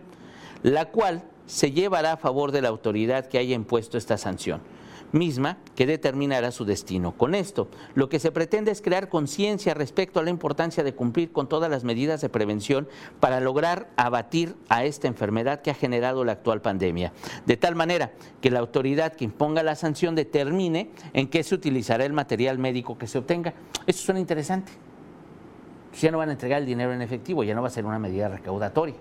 la 0.63 0.87
cual 0.87 1.23
se 1.47 1.71
llevará 1.71 2.13
a 2.13 2.17
favor 2.17 2.51
de 2.51 2.63
la 2.63 2.69
autoridad 2.69 3.27
que 3.27 3.39
haya 3.39 3.55
impuesto 3.55 3.97
esta 3.97 4.19
sanción 4.19 4.61
misma 5.13 5.59
que 5.75 5.87
determinará 5.87 6.51
su 6.51 6.65
destino. 6.65 7.13
Con 7.13 7.35
esto, 7.35 7.69
lo 7.95 8.09
que 8.09 8.19
se 8.19 8.33
pretende 8.33 8.71
es 8.71 8.83
crear 8.83 9.09
conciencia 9.09 9.75
respecto 9.75 10.21
a 10.21 10.23
la 10.23 10.31
importancia 10.31 10.85
de 10.85 10.95
cumplir 10.95 11.33
con 11.33 11.49
todas 11.49 11.71
las 11.71 11.85
medidas 11.85 12.21
de 12.21 12.29
prevención 12.29 12.89
para 13.21 13.41
lograr 13.41 13.89
abatir 13.97 14.55
a 14.69 14.85
esta 14.85 15.09
enfermedad 15.09 15.63
que 15.63 15.71
ha 15.71 15.75
generado 15.75 16.25
la 16.25 16.33
actual 16.33 16.61
pandemia, 16.61 17.13
de 17.47 17.57
tal 17.57 17.75
manera 17.75 18.13
que 18.41 18.51
la 18.51 18.61
autoridad 18.61 19.15
que 19.15 19.25
imponga 19.25 19.63
la 19.63 19.75
sanción 19.75 20.15
determine 20.15 20.91
en 21.13 21.29
qué 21.29 21.43
se 21.43 21.55
utilizará 21.55 22.05
el 22.05 22.13
material 22.13 22.59
médico 22.59 22.99
que 22.99 23.07
se 23.07 23.19
obtenga. 23.19 23.55
Esto 23.87 24.03
suena 24.03 24.21
interesante. 24.21 24.73
Ya 26.01 26.11
no 26.11 26.19
van 26.19 26.29
a 26.29 26.33
entregar 26.33 26.61
el 26.61 26.67
dinero 26.67 26.93
en 26.93 27.03
efectivo, 27.03 27.43
ya 27.43 27.55
no 27.55 27.63
va 27.63 27.69
a 27.69 27.73
ser 27.73 27.85
una 27.85 27.99
medida 27.99 28.29
recaudatoria. 28.29 28.95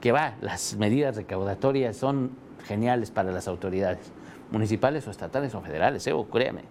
Que 0.00 0.10
va, 0.10 0.34
las 0.40 0.76
medidas 0.76 1.14
recaudatorias 1.14 1.96
son 1.96 2.32
geniales 2.66 3.12
para 3.12 3.30
las 3.30 3.46
autoridades 3.46 4.10
municipales 4.52 5.06
o 5.08 5.10
estatales 5.10 5.54
o 5.54 5.60
federales, 5.60 6.06
¿eh? 6.06 6.14
créame. 6.30 6.62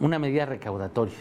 una 0.00 0.18
medida 0.18 0.46
recaudatoria, 0.46 1.16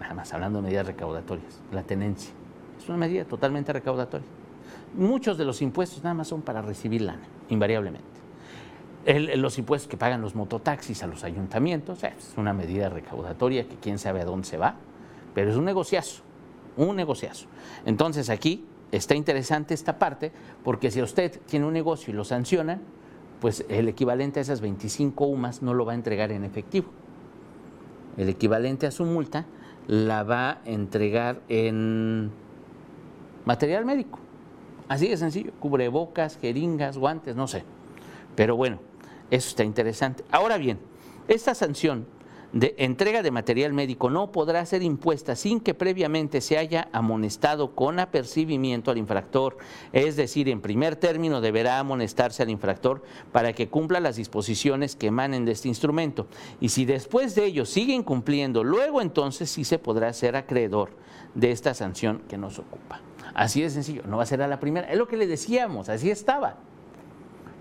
nada 0.00 0.14
más 0.14 0.32
hablando 0.32 0.60
de 0.60 0.68
medidas 0.68 0.86
recaudatorias, 0.86 1.60
la 1.72 1.82
tenencia, 1.82 2.32
es 2.78 2.88
una 2.88 2.96
medida 2.96 3.24
totalmente 3.24 3.72
recaudatoria. 3.72 4.26
Muchos 4.94 5.36
de 5.36 5.44
los 5.44 5.60
impuestos 5.60 6.02
nada 6.04 6.14
más 6.14 6.28
son 6.28 6.42
para 6.42 6.62
recibir 6.62 7.02
lana, 7.02 7.26
invariablemente. 7.48 8.06
los 9.36 9.58
impuestos 9.58 9.88
que 9.90 9.96
pagan 9.96 10.22
los 10.22 10.34
mototaxis 10.34 11.02
a 11.02 11.06
los 11.08 11.24
ayuntamientos, 11.24 12.02
eh, 12.04 12.14
es 12.16 12.34
una 12.36 12.52
medida 12.52 12.88
recaudatoria 12.88 13.68
que 13.68 13.76
quién 13.76 13.98
sabe 13.98 14.20
a 14.20 14.24
dónde 14.24 14.46
se 14.46 14.56
va, 14.56 14.76
pero 15.34 15.50
es 15.50 15.56
un 15.56 15.64
negociazo, 15.64 16.22
un 16.76 16.94
negociazo. 16.94 17.46
Entonces 17.84 18.30
aquí 18.30 18.64
está 18.92 19.16
interesante 19.16 19.74
esta 19.74 19.98
parte, 19.98 20.30
porque 20.62 20.92
si 20.92 21.02
usted 21.02 21.40
tiene 21.46 21.66
un 21.66 21.72
negocio 21.72 22.12
y 22.12 22.16
lo 22.16 22.24
sancionan, 22.24 22.80
pues 23.46 23.64
el 23.68 23.86
equivalente 23.86 24.40
a 24.40 24.42
esas 24.42 24.60
25 24.60 25.24
UMAS 25.24 25.62
no 25.62 25.72
lo 25.72 25.84
va 25.84 25.92
a 25.92 25.94
entregar 25.94 26.32
en 26.32 26.42
efectivo. 26.42 26.88
El 28.16 28.28
equivalente 28.28 28.88
a 28.88 28.90
su 28.90 29.04
multa 29.04 29.46
la 29.86 30.24
va 30.24 30.50
a 30.50 30.58
entregar 30.64 31.40
en 31.48 32.32
material 33.44 33.84
médico. 33.84 34.18
Así 34.88 35.06
de 35.06 35.16
sencillo, 35.16 35.52
cubrebocas, 35.60 36.38
jeringas, 36.38 36.98
guantes, 36.98 37.36
no 37.36 37.46
sé. 37.46 37.62
Pero 38.34 38.56
bueno, 38.56 38.80
eso 39.30 39.50
está 39.50 39.62
interesante. 39.62 40.24
Ahora 40.32 40.58
bien, 40.58 40.80
esta 41.28 41.54
sanción 41.54 42.04
de 42.60 42.74
entrega 42.78 43.22
de 43.22 43.30
material 43.30 43.74
médico 43.74 44.08
no 44.08 44.32
podrá 44.32 44.64
ser 44.64 44.82
impuesta 44.82 45.36
sin 45.36 45.60
que 45.60 45.74
previamente 45.74 46.40
se 46.40 46.56
haya 46.56 46.88
amonestado 46.90 47.74
con 47.74 47.98
apercibimiento 47.98 48.90
al 48.90 48.96
infractor. 48.96 49.58
Es 49.92 50.16
decir, 50.16 50.48
en 50.48 50.62
primer 50.62 50.96
término 50.96 51.42
deberá 51.42 51.78
amonestarse 51.78 52.42
al 52.42 52.48
infractor 52.48 53.02
para 53.30 53.52
que 53.52 53.68
cumpla 53.68 54.00
las 54.00 54.16
disposiciones 54.16 54.96
que 54.96 55.08
emanen 55.08 55.44
de 55.44 55.52
este 55.52 55.68
instrumento. 55.68 56.28
Y 56.58 56.70
si 56.70 56.86
después 56.86 57.34
de 57.34 57.44
ello 57.44 57.66
sigue 57.66 57.92
incumpliendo, 57.92 58.64
luego 58.64 59.02
entonces 59.02 59.50
sí 59.50 59.64
se 59.64 59.78
podrá 59.78 60.10
ser 60.14 60.34
acreedor 60.34 60.92
de 61.34 61.50
esta 61.50 61.74
sanción 61.74 62.22
que 62.26 62.38
nos 62.38 62.58
ocupa. 62.58 63.02
Así 63.34 63.60
de 63.60 63.68
sencillo, 63.68 64.02
no 64.06 64.16
va 64.16 64.22
a 64.22 64.26
ser 64.26 64.40
a 64.40 64.48
la 64.48 64.60
primera. 64.60 64.90
Es 64.90 64.96
lo 64.96 65.08
que 65.08 65.18
le 65.18 65.26
decíamos, 65.26 65.90
así 65.90 66.10
estaba. 66.10 66.56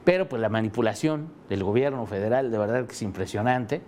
Pero 0.06 0.30
pues 0.30 0.42
la 0.42 0.48
manipulación 0.48 1.34
del 1.50 1.66
gobierno 1.66 2.06
federal 2.06 2.50
de 2.50 2.58
verdad 2.58 2.86
que 2.86 2.94
es 2.94 3.02
impresionante 3.02 3.82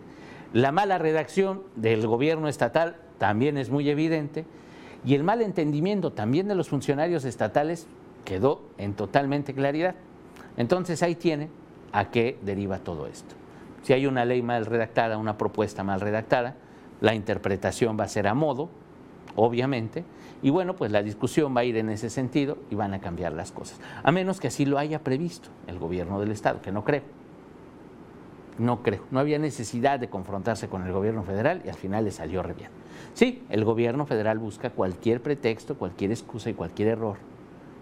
la 0.54 0.72
mala 0.72 0.98
redacción 0.98 1.64
del 1.76 2.08
gobierno 2.08 2.48
estatal 2.48 2.96
también 3.18 3.58
es 3.58 3.70
muy 3.70 3.90
evidente 3.90 4.46
y 5.06 5.16
el 5.16 5.24
mal 5.24 5.42
entendimiento 5.42 6.14
también 6.14 6.48
de 6.48 6.56
los 6.56 6.70
funcionarios 6.70 7.26
estatales 7.26 7.88
quedó 8.26 8.62
en 8.78 8.94
totalmente 8.94 9.54
claridad. 9.54 9.96
Entonces 10.58 11.04
ahí 11.04 11.16
tiene 11.16 11.50
a 11.92 12.10
qué 12.10 12.38
deriva 12.42 12.80
todo 12.80 13.08
esto. 13.08 13.36
Si 13.84 13.94
hay 13.94 14.06
una 14.06 14.26
ley 14.26 14.42
mal 14.42 14.66
redactada, 14.66 15.18
una 15.18 15.38
propuesta 15.38 15.84
mal 15.84 16.02
redactada, 16.02 16.56
la 17.00 17.14
interpretación 17.14 17.98
va 18.00 18.06
a 18.06 18.08
ser 18.10 18.28
a 18.28 18.34
modo, 18.34 18.70
obviamente, 19.36 20.04
y 20.42 20.50
bueno, 20.50 20.76
pues 20.76 20.92
la 20.92 21.04
discusión 21.04 21.56
va 21.56 21.62
a 21.62 21.64
ir 21.64 21.78
en 21.78 21.90
ese 21.90 22.10
sentido 22.10 22.58
y 22.70 22.76
van 22.76 22.94
a 22.94 23.00
cambiar 23.00 23.34
las 23.34 23.52
cosas, 23.52 23.80
a 24.04 24.12
menos 24.12 24.40
que 24.40 24.48
así 24.48 24.66
lo 24.66 24.78
haya 24.78 25.04
previsto 25.04 25.50
el 25.68 25.80
gobierno 25.80 26.20
del 26.20 26.32
Estado, 26.32 26.62
que 26.62 26.72
no 26.72 26.84
creo. 26.84 27.04
No 28.58 28.82
creo. 28.82 29.04
No 29.12 29.20
había 29.20 29.38
necesidad 29.40 30.00
de 30.00 30.10
confrontarse 30.10 30.68
con 30.68 30.86
el 30.86 30.92
gobierno 30.92 31.24
federal 31.24 31.62
y 31.66 31.70
al 31.70 31.76
final 31.76 32.06
le 32.06 32.12
salió 32.12 32.42
re 32.42 32.54
bien. 32.54 32.72
Sí, 33.14 33.44
el 33.50 33.64
gobierno 33.64 34.06
federal 34.06 34.40
busca 34.40 34.72
cualquier 34.72 35.22
pretexto, 35.22 35.78
cualquier 35.78 36.12
excusa 36.12 36.50
y 36.50 36.54
cualquier 36.54 36.90
error 36.90 37.18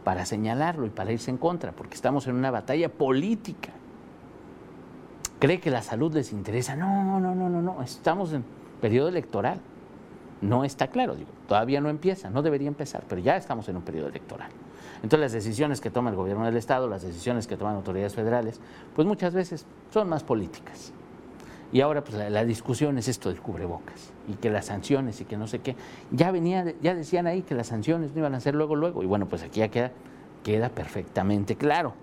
para 0.03 0.25
señalarlo 0.25 0.85
y 0.85 0.89
para 0.89 1.11
irse 1.11 1.31
en 1.31 1.37
contra, 1.37 1.71
porque 1.71 1.95
estamos 1.95 2.27
en 2.27 2.35
una 2.35 2.51
batalla 2.51 2.89
política. 2.89 3.71
¿Cree 5.39 5.59
que 5.59 5.71
la 5.71 5.81
salud 5.81 6.13
les 6.13 6.31
interesa? 6.31 6.75
No, 6.75 7.19
no, 7.19 7.19
no, 7.19 7.49
no, 7.49 7.61
no. 7.61 7.81
Estamos 7.81 8.31
en 8.33 8.43
periodo 8.81 9.09
electoral. 9.09 9.59
No 10.41 10.63
está 10.63 10.87
claro, 10.87 11.15
digo, 11.15 11.29
todavía 11.47 11.81
no 11.81 11.89
empieza, 11.89 12.29
no 12.29 12.41
debería 12.41 12.67
empezar, 12.67 13.03
pero 13.07 13.21
ya 13.21 13.35
estamos 13.35 13.67
en 13.69 13.77
un 13.77 13.81
periodo 13.81 14.09
electoral. 14.09 14.51
Entonces 15.03 15.19
las 15.19 15.31
decisiones 15.31 15.81
que 15.81 15.89
toma 15.89 16.09
el 16.09 16.15
gobierno 16.15 16.45
del 16.45 16.57
Estado, 16.57 16.87
las 16.87 17.03
decisiones 17.03 17.47
que 17.47 17.57
toman 17.57 17.75
autoridades 17.75 18.15
federales, 18.15 18.59
pues 18.95 19.07
muchas 19.07 19.33
veces 19.33 19.65
son 19.91 20.09
más 20.09 20.23
políticas. 20.23 20.93
Y 21.71 21.81
ahora 21.81 22.03
pues 22.03 22.31
la, 22.31 22.45
discusión 22.45 22.97
es 22.97 23.07
esto 23.07 23.29
del 23.29 23.41
cubrebocas 23.41 24.13
y 24.29 24.33
que 24.35 24.49
las 24.49 24.67
sanciones 24.67 25.19
y 25.21 25.25
que 25.25 25.35
no 25.35 25.47
sé 25.47 25.59
qué. 25.59 25.75
Ya 26.11 26.31
venía, 26.31 26.73
ya 26.81 26.95
decían 26.95 27.27
ahí 27.27 27.41
que 27.41 27.55
las 27.55 27.67
sanciones 27.67 28.13
no 28.13 28.19
iban 28.19 28.35
a 28.35 28.39
ser 28.39 28.55
luego, 28.55 28.75
luego. 28.75 29.03
Y 29.03 29.05
bueno, 29.05 29.27
pues 29.27 29.43
aquí 29.43 29.59
ya 29.59 29.69
queda, 29.69 29.91
queda 30.43 30.69
perfectamente 30.69 31.55
claro. 31.55 31.93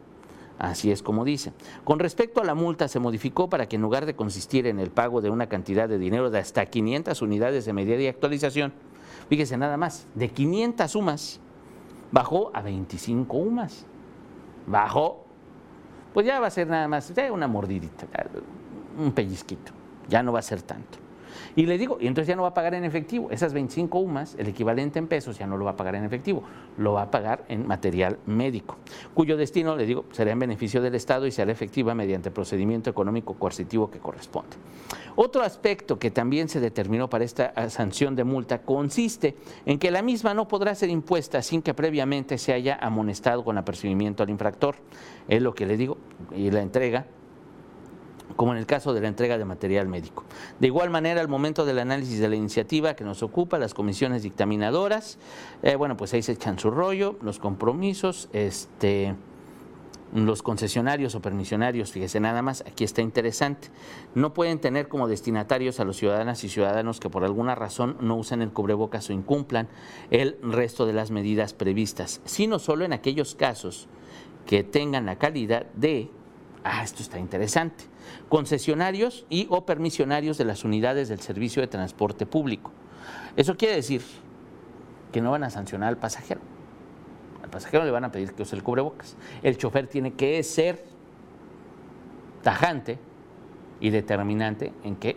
Así 0.59 0.93
es 0.93 1.03
como 1.03 1.25
dice. 1.25 1.53
Con 1.85 1.99
respecto 1.99 2.41
a 2.41 2.45
la 2.45 2.55
multa, 2.55 2.87
se 2.87 2.99
modificó 2.99 3.49
para 3.49 3.67
que 3.67 3.77
en 3.77 3.83
lugar 3.83 4.07
de 4.07 4.15
consistir 4.15 4.67
en 4.67 4.79
el 4.79 4.91
pago 4.91 5.21
de 5.21 5.31
una 5.31 5.49
cantidad 5.49 5.89
de 5.89 5.99
dinero 5.99 6.31
de 6.31 6.39
hasta 6.39 6.67
500 6.67 7.21
unidades 7.23 7.65
de 7.65 7.73
medida 7.73 8.01
y 8.01 8.07
actualización, 8.07 8.73
fíjese 9.29 9.57
nada 9.57 9.77
más, 9.77 10.07
de 10.15 10.29
500 10.29 10.91
sumas, 10.91 11.41
bajó 12.13 12.51
a 12.55 12.63
25 12.63 13.37
UMAS. 13.37 13.87
Bajó. 14.67 15.25
Pues 16.15 16.27
ya 16.27 16.39
va 16.39 16.47
a 16.47 16.51
ser 16.51 16.69
nada 16.69 16.87
más 16.87 17.13
una 17.33 17.49
mordidita, 17.49 18.07
un 18.99 19.13
pellizquito. 19.13 19.73
Ya 20.09 20.23
no 20.23 20.33
va 20.33 20.41
a 20.41 20.43
ser 20.43 20.63
tanto. 20.63 20.99
Y 21.57 21.67
le 21.67 21.79
digo, 21.79 21.99
y 22.01 22.07
entonces 22.07 22.29
ya 22.29 22.37
no 22.37 22.43
va 22.43 22.49
a 22.49 22.55
pagar 22.55 22.75
en 22.75 22.85
efectivo. 22.85 23.31
Esas 23.31 23.53
25 23.53 23.99
UMAS, 23.99 24.35
el 24.39 24.49
equivalente 24.49 24.99
en 24.99 25.07
pesos, 25.07 25.39
ya 25.39 25.47
no 25.47 25.57
lo 25.57 25.65
va 25.65 25.73
a 25.73 25.77
pagar 25.77 25.95
en 25.95 26.05
efectivo, 26.05 26.43
lo 26.79 26.95
va 26.95 27.03
a 27.03 27.11
pagar 27.11 27.45
en 27.49 27.67
material 27.67 28.19
médico, 28.27 28.77
cuyo 29.15 29.37
destino, 29.37 29.77
le 29.77 29.87
digo, 29.87 30.05
será 30.13 30.33
en 30.33 30.39
beneficio 30.39 30.81
del 30.83 30.95
Estado 30.95 31.27
y 31.27 31.31
será 31.31 31.53
efectiva 31.53 31.95
mediante 31.95 32.31
procedimiento 32.31 32.91
económico 32.91 33.35
coercitivo 33.35 33.91
que 33.91 33.99
corresponde. 33.99 34.57
Otro 35.15 35.43
aspecto 35.43 35.99
que 35.99 36.11
también 36.11 36.49
se 36.49 36.61
determinó 36.61 37.09
para 37.11 37.25
esta 37.25 37.53
ah, 37.55 37.69
sanción 37.69 38.17
de 38.17 38.25
multa 38.25 38.63
consiste 38.63 39.37
en 39.67 39.79
que 39.79 39.91
la 39.91 40.03
misma 40.03 40.33
no 40.33 40.49
podrá 40.49 40.75
ser 40.75 40.89
impuesta 40.89 41.43
sin 41.43 41.61
que 41.61 41.75
previamente 41.75 42.39
se 42.39 42.53
haya 42.53 42.79
amonestado 42.81 43.45
con 43.45 43.59
apercibimiento 43.59 44.23
al 44.23 44.31
infractor. 44.31 44.77
Es 45.29 45.43
lo 45.43 45.55
que 45.55 45.67
le 45.67 45.77
digo, 45.77 45.99
y 46.35 46.51
la 46.51 46.63
entrega 46.63 47.07
como 48.37 48.53
en 48.53 48.59
el 48.59 48.67
caso 48.67 48.93
de 48.95 49.01
la 49.01 49.09
entrega 49.09 49.39
de 49.39 49.45
material 49.45 49.89
médico. 49.89 50.25
De 50.61 50.67
igual 50.67 50.91
manera, 50.91 51.21
al 51.21 51.29
momento 51.29 51.65
del 51.65 51.79
análisis 51.79 52.19
de 52.19 52.29
la 52.29 52.37
iniciativa 52.37 52.95
que 52.95 53.05
nos 53.05 53.23
ocupa, 53.23 53.59
las 53.59 53.75
comisiones 53.75 54.23
dictaminadoras, 54.23 55.19
eh, 55.63 55.77
bueno, 55.77 55.97
pues 55.97 56.15
ahí 56.15 56.23
se 56.23 56.33
echan 56.33 56.59
su 56.59 56.71
rollo, 56.71 57.17
los 57.23 57.39
compromisos, 57.39 58.29
este, 58.33 59.15
los 60.15 60.43
concesionarios 60.43 61.15
o 61.15 61.23
permisionarios, 61.23 61.91
fíjese 61.91 62.21
nada 62.21 62.43
más, 62.43 62.63
aquí 62.67 62.85
está 62.85 63.01
interesante, 63.01 63.69
no 64.15 64.35
pueden 64.35 64.61
tener 64.61 64.89
como 64.89 65.09
destinatarios 65.09 65.81
a 65.81 65.85
los 65.85 65.97
ciudadanas 65.97 66.45
y 66.45 66.49
ciudadanos 66.49 67.01
que 67.01 67.09
por 67.09 67.25
alguna 67.25 67.55
razón 67.55 67.97
no 68.01 68.17
usen 68.17 68.43
el 68.43 68.53
cubrebocas 68.53 69.09
o 69.09 69.13
incumplan 69.13 69.69
el 70.11 70.39
resto 70.43 70.87
de 70.87 70.93
las 70.93 71.11
medidas 71.11 71.55
previstas, 71.55 72.21
sino 72.25 72.59
solo 72.59 72.85
en 72.85 72.93
aquellos 72.93 73.35
casos 73.35 73.89
que 74.47 74.65
tengan 74.65 75.07
la 75.07 75.17
calidad 75.17 75.67
de, 75.75 76.11
ah, 76.63 76.83
esto 76.85 77.03
está 77.03 77.19
interesante, 77.19 77.85
concesionarios 78.29 79.27
y 79.29 79.47
o 79.51 79.65
permisionarios 79.67 80.39
de 80.39 80.45
las 80.45 80.65
unidades 80.65 81.09
del 81.09 81.21
servicio 81.21 81.63
de 81.63 81.69
transporte 81.69 82.27
público. 82.27 82.71
Eso 83.37 83.57
quiere 83.57 83.77
decir 83.77 84.03
que 85.13 85.21
no 85.21 85.31
van 85.31 85.45
a 85.45 85.51
sancionar 85.51 85.89
al 85.89 85.99
pasajero. 85.99 86.41
Al 87.43 87.51
pasajero 87.51 87.85
le 87.85 87.91
van 87.91 88.05
a 88.05 88.13
pedir 88.13 88.33
que 88.33 88.43
use 88.43 88.57
el 88.57 88.63
cubrebocas. 88.63 89.17
El 89.43 89.57
chofer 89.59 89.87
tiene 89.87 90.15
que 90.15 90.43
ser 90.43 90.85
tajante 92.43 92.99
y 93.81 93.91
determinante 93.91 94.73
en 94.85 94.97
que 94.97 95.17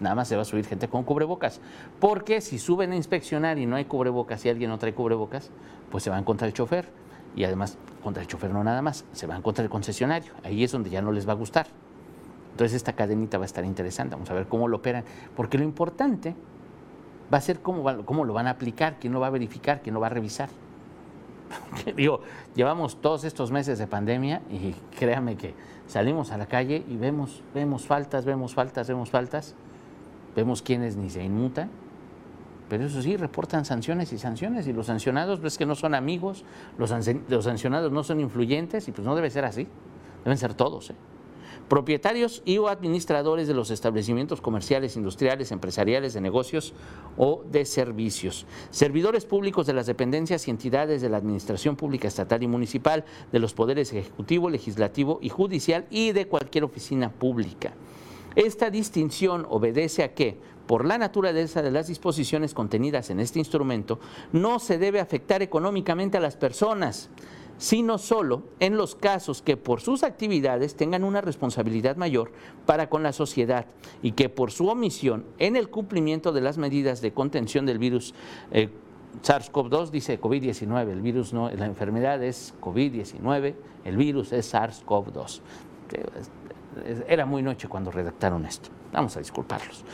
nada 0.00 0.14
más 0.14 0.28
se 0.28 0.36
va 0.36 0.42
a 0.42 0.44
subir 0.44 0.66
gente 0.66 0.88
con 0.88 1.04
cubrebocas. 1.04 1.60
Porque 2.00 2.40
si 2.40 2.58
suben 2.58 2.92
a 2.92 2.96
inspeccionar 2.96 3.58
y 3.58 3.66
no 3.66 3.76
hay 3.76 3.84
cubrebocas 3.84 4.44
y 4.44 4.48
alguien 4.48 4.70
no 4.70 4.78
trae 4.78 4.94
cubrebocas, 4.94 5.50
pues 5.90 6.04
se 6.04 6.10
van 6.10 6.24
contra 6.24 6.46
el 6.46 6.52
chofer. 6.52 6.88
Y 7.36 7.44
además, 7.44 7.78
contra 8.02 8.22
el 8.22 8.28
chofer 8.28 8.50
no 8.50 8.64
nada 8.64 8.82
más, 8.82 9.04
se 9.12 9.26
van 9.26 9.42
contra 9.42 9.62
el 9.62 9.70
concesionario. 9.70 10.32
Ahí 10.42 10.64
es 10.64 10.72
donde 10.72 10.90
ya 10.90 11.02
no 11.02 11.12
les 11.12 11.28
va 11.28 11.32
a 11.32 11.36
gustar. 11.36 11.66
Entonces 12.60 12.76
esta 12.76 12.92
cadenita 12.92 13.38
va 13.38 13.44
a 13.44 13.46
estar 13.46 13.64
interesante, 13.64 14.16
vamos 14.16 14.30
a 14.30 14.34
ver 14.34 14.46
cómo 14.46 14.68
lo 14.68 14.76
operan, 14.76 15.02
porque 15.34 15.56
lo 15.56 15.64
importante 15.64 16.34
va 17.32 17.38
a 17.38 17.40
ser 17.40 17.60
cómo, 17.60 18.04
cómo 18.04 18.26
lo 18.26 18.34
van 18.34 18.48
a 18.48 18.50
aplicar, 18.50 18.98
quién 19.00 19.14
lo 19.14 19.20
va 19.20 19.28
a 19.28 19.30
verificar, 19.30 19.80
quién 19.80 19.94
lo 19.94 20.00
va 20.00 20.08
a 20.08 20.10
revisar. 20.10 20.50
Digo, 21.96 22.20
llevamos 22.54 23.00
todos 23.00 23.24
estos 23.24 23.50
meses 23.50 23.78
de 23.78 23.86
pandemia 23.86 24.42
y 24.50 24.74
créame 24.98 25.36
que 25.36 25.54
salimos 25.86 26.32
a 26.32 26.36
la 26.36 26.44
calle 26.44 26.84
y 26.86 26.98
vemos, 26.98 27.42
vemos 27.54 27.86
faltas, 27.86 28.26
vemos 28.26 28.52
faltas, 28.52 28.86
vemos 28.88 29.08
faltas, 29.08 29.54
vemos 30.36 30.60
quienes 30.60 30.96
ni 30.98 31.08
se 31.08 31.24
inmutan, 31.24 31.70
pero 32.68 32.84
eso 32.84 33.00
sí, 33.00 33.16
reportan 33.16 33.64
sanciones 33.64 34.12
y 34.12 34.18
sanciones 34.18 34.66
y 34.66 34.74
los 34.74 34.84
sancionados 34.84 35.40
ves 35.40 35.56
que 35.56 35.64
no 35.64 35.76
son 35.76 35.94
amigos, 35.94 36.44
los, 36.76 36.92
los 37.26 37.44
sancionados 37.46 37.90
no 37.90 38.04
son 38.04 38.20
influyentes 38.20 38.86
y 38.86 38.92
pues 38.92 39.06
no 39.06 39.14
debe 39.14 39.30
ser 39.30 39.46
así, 39.46 39.66
deben 40.24 40.36
ser 40.36 40.52
todos. 40.52 40.90
¿eh? 40.90 40.94
Propietarios 41.70 42.42
y 42.44 42.58
o 42.58 42.68
administradores 42.68 43.46
de 43.46 43.54
los 43.54 43.70
establecimientos 43.70 44.40
comerciales, 44.40 44.96
industriales, 44.96 45.52
empresariales, 45.52 46.12
de 46.12 46.20
negocios 46.20 46.74
o 47.16 47.44
de 47.48 47.64
servicios, 47.64 48.44
servidores 48.70 49.24
públicos 49.24 49.68
de 49.68 49.72
las 49.72 49.86
dependencias 49.86 50.48
y 50.48 50.50
entidades 50.50 51.00
de 51.00 51.08
la 51.08 51.18
Administración 51.18 51.76
Pública 51.76 52.08
Estatal 52.08 52.42
y 52.42 52.48
Municipal, 52.48 53.04
de 53.30 53.38
los 53.38 53.54
poderes 53.54 53.92
ejecutivo, 53.92 54.50
legislativo 54.50 55.20
y 55.22 55.28
judicial 55.28 55.86
y 55.90 56.10
de 56.10 56.26
cualquier 56.26 56.64
oficina 56.64 57.12
pública. 57.12 57.72
Esta 58.34 58.68
distinción 58.70 59.46
obedece 59.48 60.02
a 60.02 60.12
que, 60.12 60.38
por 60.66 60.84
la 60.84 60.98
naturaleza 60.98 61.62
de 61.62 61.70
las 61.70 61.86
disposiciones 61.86 62.52
contenidas 62.52 63.10
en 63.10 63.20
este 63.20 63.38
instrumento, 63.38 64.00
no 64.32 64.58
se 64.58 64.76
debe 64.76 64.98
afectar 64.98 65.40
económicamente 65.40 66.16
a 66.16 66.20
las 66.20 66.36
personas, 66.36 67.10
sino 67.60 67.98
solo 67.98 68.44
en 68.58 68.78
los 68.78 68.94
casos 68.94 69.42
que 69.42 69.58
por 69.58 69.82
sus 69.82 70.02
actividades 70.02 70.76
tengan 70.76 71.04
una 71.04 71.20
responsabilidad 71.20 71.96
mayor 71.96 72.32
para 72.64 72.88
con 72.88 73.02
la 73.02 73.12
sociedad 73.12 73.66
y 74.00 74.12
que 74.12 74.30
por 74.30 74.50
su 74.50 74.68
omisión 74.68 75.26
en 75.38 75.56
el 75.56 75.68
cumplimiento 75.68 76.32
de 76.32 76.40
las 76.40 76.56
medidas 76.56 77.02
de 77.02 77.12
contención 77.12 77.66
del 77.66 77.78
virus 77.78 78.14
eh, 78.50 78.70
SARS-CoV-2 79.22 79.90
dice 79.90 80.18
COVID-19, 80.18 80.88
el 80.88 81.02
virus 81.02 81.34
no, 81.34 81.50
la 81.50 81.66
enfermedad 81.66 82.22
es 82.22 82.54
COVID-19, 82.62 83.54
el 83.84 83.96
virus 83.96 84.32
es 84.32 84.54
SARS-CoV-2. 84.54 85.40
Era 87.08 87.26
muy 87.26 87.42
noche 87.42 87.68
cuando 87.68 87.90
redactaron 87.90 88.46
esto. 88.46 88.70
Vamos 88.90 89.16
a 89.16 89.20
disculparlos. 89.20 89.84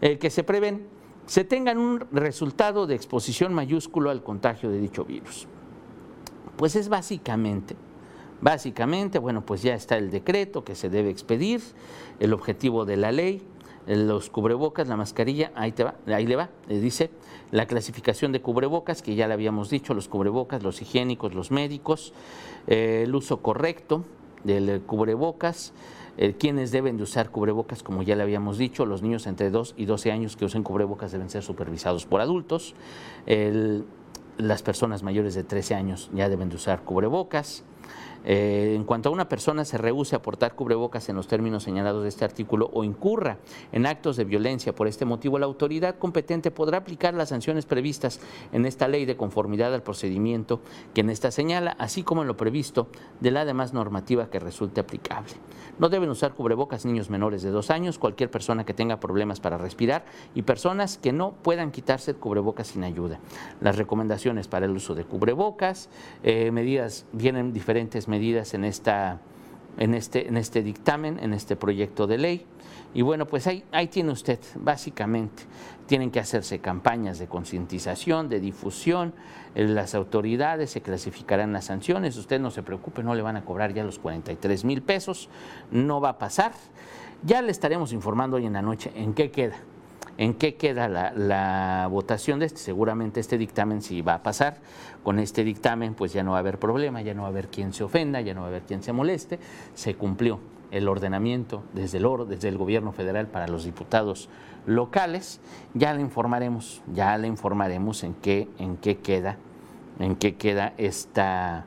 El 0.00 0.18
que 0.18 0.30
se 0.30 0.44
prevén 0.44 0.86
se 1.26 1.42
tengan 1.42 1.78
un 1.78 2.04
resultado 2.12 2.86
de 2.86 2.94
exposición 2.94 3.52
mayúsculo 3.52 4.10
al 4.10 4.22
contagio 4.22 4.70
de 4.70 4.78
dicho 4.78 5.04
virus. 5.04 5.48
Pues 6.56 6.74
es 6.74 6.88
básicamente, 6.88 7.76
básicamente, 8.40 9.18
bueno, 9.18 9.44
pues 9.44 9.62
ya 9.62 9.74
está 9.74 9.98
el 9.98 10.10
decreto 10.10 10.64
que 10.64 10.74
se 10.74 10.88
debe 10.88 11.10
expedir, 11.10 11.60
el 12.18 12.32
objetivo 12.32 12.84
de 12.84 12.96
la 12.96 13.12
ley, 13.12 13.42
los 13.86 14.30
cubrebocas, 14.30 14.88
la 14.88 14.96
mascarilla, 14.96 15.52
ahí, 15.54 15.72
te 15.72 15.84
va, 15.84 15.94
ahí 16.06 16.26
le 16.26 16.34
va, 16.34 16.50
le 16.66 16.80
dice 16.80 17.10
la 17.52 17.66
clasificación 17.66 18.32
de 18.32 18.40
cubrebocas, 18.40 19.02
que 19.02 19.14
ya 19.14 19.28
le 19.28 19.34
habíamos 19.34 19.70
dicho, 19.70 19.94
los 19.94 20.08
cubrebocas, 20.08 20.62
los 20.62 20.82
higiénicos, 20.82 21.34
los 21.34 21.50
médicos, 21.50 22.12
eh, 22.66 23.02
el 23.04 23.14
uso 23.14 23.42
correcto 23.42 24.04
del 24.42 24.80
cubrebocas, 24.80 25.72
eh, 26.16 26.34
quienes 26.38 26.72
deben 26.72 26.96
de 26.96 27.02
usar 27.02 27.30
cubrebocas, 27.30 27.82
como 27.82 28.02
ya 28.02 28.16
le 28.16 28.22
habíamos 28.22 28.56
dicho, 28.58 28.86
los 28.86 29.02
niños 29.02 29.26
entre 29.26 29.50
2 29.50 29.74
y 29.76 29.84
12 29.84 30.10
años 30.10 30.36
que 30.36 30.46
usen 30.46 30.62
cubrebocas 30.62 31.12
deben 31.12 31.28
ser 31.28 31.42
supervisados 31.42 32.06
por 32.06 32.20
adultos, 32.20 32.74
el 33.26 33.84
las 34.38 34.62
personas 34.62 35.02
mayores 35.02 35.34
de 35.34 35.44
13 35.44 35.74
años 35.74 36.10
ya 36.12 36.28
deben 36.28 36.48
de 36.48 36.56
usar 36.56 36.82
cubrebocas. 36.82 37.64
Eh, 38.28 38.74
en 38.74 38.82
cuanto 38.82 39.08
a 39.08 39.12
una 39.12 39.28
persona 39.28 39.64
se 39.64 39.78
rehúse 39.78 40.16
a 40.16 40.22
portar 40.22 40.56
cubrebocas 40.56 41.08
en 41.08 41.14
los 41.14 41.28
términos 41.28 41.62
señalados 41.62 42.02
de 42.02 42.08
este 42.08 42.24
artículo 42.24 42.68
o 42.72 42.82
incurra 42.82 43.38
en 43.70 43.86
actos 43.86 44.16
de 44.16 44.24
violencia 44.24 44.74
por 44.74 44.88
este 44.88 45.04
motivo, 45.04 45.38
la 45.38 45.46
autoridad 45.46 45.96
competente 45.96 46.50
podrá 46.50 46.78
aplicar 46.78 47.14
las 47.14 47.28
sanciones 47.28 47.66
previstas 47.66 48.20
en 48.52 48.66
esta 48.66 48.88
ley 48.88 49.04
de 49.04 49.16
conformidad 49.16 49.72
al 49.72 49.84
procedimiento 49.84 50.60
que 50.92 51.02
en 51.02 51.10
esta 51.10 51.30
señala, 51.30 51.76
así 51.78 52.02
como 52.02 52.22
en 52.22 52.28
lo 52.28 52.36
previsto 52.36 52.88
de 53.20 53.30
la 53.30 53.44
demás 53.44 53.72
normativa 53.72 54.28
que 54.28 54.40
resulte 54.40 54.80
aplicable. 54.80 55.34
No 55.78 55.88
deben 55.88 56.10
usar 56.10 56.34
cubrebocas 56.34 56.84
niños 56.84 57.10
menores 57.10 57.42
de 57.42 57.50
dos 57.50 57.70
años, 57.70 57.98
cualquier 57.98 58.30
persona 58.30 58.64
que 58.64 58.74
tenga 58.74 58.98
problemas 58.98 59.38
para 59.38 59.56
respirar 59.56 60.04
y 60.34 60.42
personas 60.42 60.98
que 60.98 61.12
no 61.12 61.34
puedan 61.42 61.70
quitarse 61.70 62.10
el 62.10 62.16
cubrebocas 62.16 62.66
sin 62.68 62.82
ayuda. 62.82 63.20
Las 63.60 63.76
recomendaciones 63.76 64.48
para 64.48 64.66
el 64.66 64.72
uso 64.72 64.96
de 64.96 65.04
cubrebocas, 65.04 65.90
eh, 66.24 66.50
medidas, 66.50 67.06
vienen 67.12 67.52
diferentes 67.52 68.08
medidas 68.08 68.15
en, 68.16 68.64
esta, 68.64 69.20
en, 69.78 69.94
este, 69.94 70.28
en 70.28 70.36
este 70.36 70.62
dictamen, 70.62 71.18
en 71.20 71.32
este 71.32 71.56
proyecto 71.56 72.06
de 72.06 72.18
ley. 72.18 72.46
Y 72.94 73.02
bueno, 73.02 73.26
pues 73.26 73.46
ahí, 73.46 73.62
ahí 73.72 73.88
tiene 73.88 74.12
usted, 74.12 74.38
básicamente, 74.54 75.42
tienen 75.86 76.10
que 76.10 76.18
hacerse 76.18 76.60
campañas 76.60 77.18
de 77.18 77.26
concientización, 77.26 78.28
de 78.28 78.40
difusión, 78.40 79.12
eh, 79.54 79.64
las 79.64 79.94
autoridades 79.94 80.70
se 80.70 80.80
clasificarán 80.80 81.52
las 81.52 81.66
sanciones, 81.66 82.16
usted 82.16 82.40
no 82.40 82.50
se 82.50 82.62
preocupe, 82.62 83.02
no 83.02 83.14
le 83.14 83.22
van 83.22 83.36
a 83.36 83.44
cobrar 83.44 83.74
ya 83.74 83.84
los 83.84 83.98
43 83.98 84.64
mil 84.64 84.82
pesos, 84.82 85.28
no 85.70 86.00
va 86.00 86.10
a 86.10 86.18
pasar. 86.18 86.52
Ya 87.22 87.42
le 87.42 87.50
estaremos 87.50 87.92
informando 87.92 88.36
hoy 88.38 88.46
en 88.46 88.54
la 88.54 88.62
noche 88.62 88.92
en 88.94 89.12
qué 89.12 89.30
queda 89.30 89.56
en 90.18 90.34
qué 90.34 90.56
queda 90.56 90.88
la, 90.88 91.88
votación 91.90 92.40
de 92.40 92.46
este. 92.46 92.58
Seguramente 92.58 93.20
este 93.20 93.38
dictamen 93.38 93.82
sí 93.82 94.02
va 94.02 94.14
a 94.14 94.22
pasar. 94.22 94.58
Con 95.02 95.18
este 95.18 95.44
dictamen 95.44 95.94
pues 95.94 96.12
ya 96.12 96.22
no 96.22 96.32
va 96.32 96.38
a 96.38 96.40
haber 96.40 96.58
problema, 96.58 97.02
ya 97.02 97.14
no 97.14 97.22
va 97.22 97.28
a 97.28 97.30
haber 97.30 97.48
quien 97.48 97.72
se 97.72 97.84
ofenda, 97.84 98.20
ya 98.20 98.34
no 98.34 98.40
va 98.40 98.46
a 98.46 98.50
haber 98.50 98.62
quien 98.62 98.82
se 98.82 98.92
moleste. 98.92 99.38
Se 99.74 99.94
cumplió 99.94 100.40
el 100.70 100.88
ordenamiento 100.88 101.62
desde 101.72 101.98
el, 101.98 102.06
desde 102.28 102.48
el 102.48 102.58
gobierno 102.58 102.92
federal 102.92 103.28
para 103.28 103.48
los 103.48 103.64
diputados 103.64 104.28
locales. 104.66 105.40
Ya 105.74 105.94
le 105.94 106.00
informaremos, 106.00 106.82
ya 106.92 107.16
le 107.18 107.28
informaremos 107.28 108.02
en 108.04 108.14
qué, 108.14 108.48
en 108.58 108.76
qué 108.76 108.98
queda, 108.98 109.38
en 109.98 110.16
qué 110.16 110.36
queda 110.36 110.74
esta, 110.76 111.66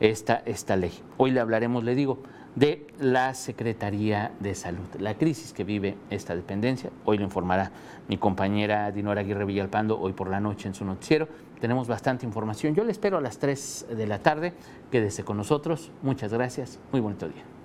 esta, 0.00 0.36
esta 0.46 0.76
ley. 0.76 0.92
Hoy 1.16 1.30
le 1.30 1.40
hablaremos, 1.40 1.84
le 1.84 1.94
digo, 1.94 2.18
de 2.58 2.86
la 2.98 3.34
Secretaría 3.34 4.32
de 4.40 4.54
Salud. 4.54 4.86
La 4.98 5.14
crisis 5.14 5.52
que 5.52 5.62
vive 5.62 5.96
esta 6.10 6.34
dependencia, 6.34 6.90
hoy 7.04 7.18
lo 7.18 7.24
informará 7.24 7.70
mi 8.08 8.16
compañera 8.16 8.90
Dinora 8.90 9.20
Aguirre 9.20 9.44
Villalpando, 9.44 9.98
hoy 10.00 10.12
por 10.12 10.28
la 10.28 10.40
noche 10.40 10.66
en 10.66 10.74
su 10.74 10.84
noticiero. 10.84 11.28
Tenemos 11.60 11.86
bastante 11.86 12.26
información. 12.26 12.74
Yo 12.74 12.84
le 12.84 12.92
espero 12.92 13.18
a 13.18 13.20
las 13.20 13.38
3 13.38 13.86
de 13.96 14.06
la 14.06 14.18
tarde. 14.20 14.54
Quédese 14.90 15.24
con 15.24 15.36
nosotros. 15.36 15.92
Muchas 16.02 16.32
gracias. 16.32 16.80
Muy 16.90 17.00
bonito 17.00 17.28
día. 17.28 17.57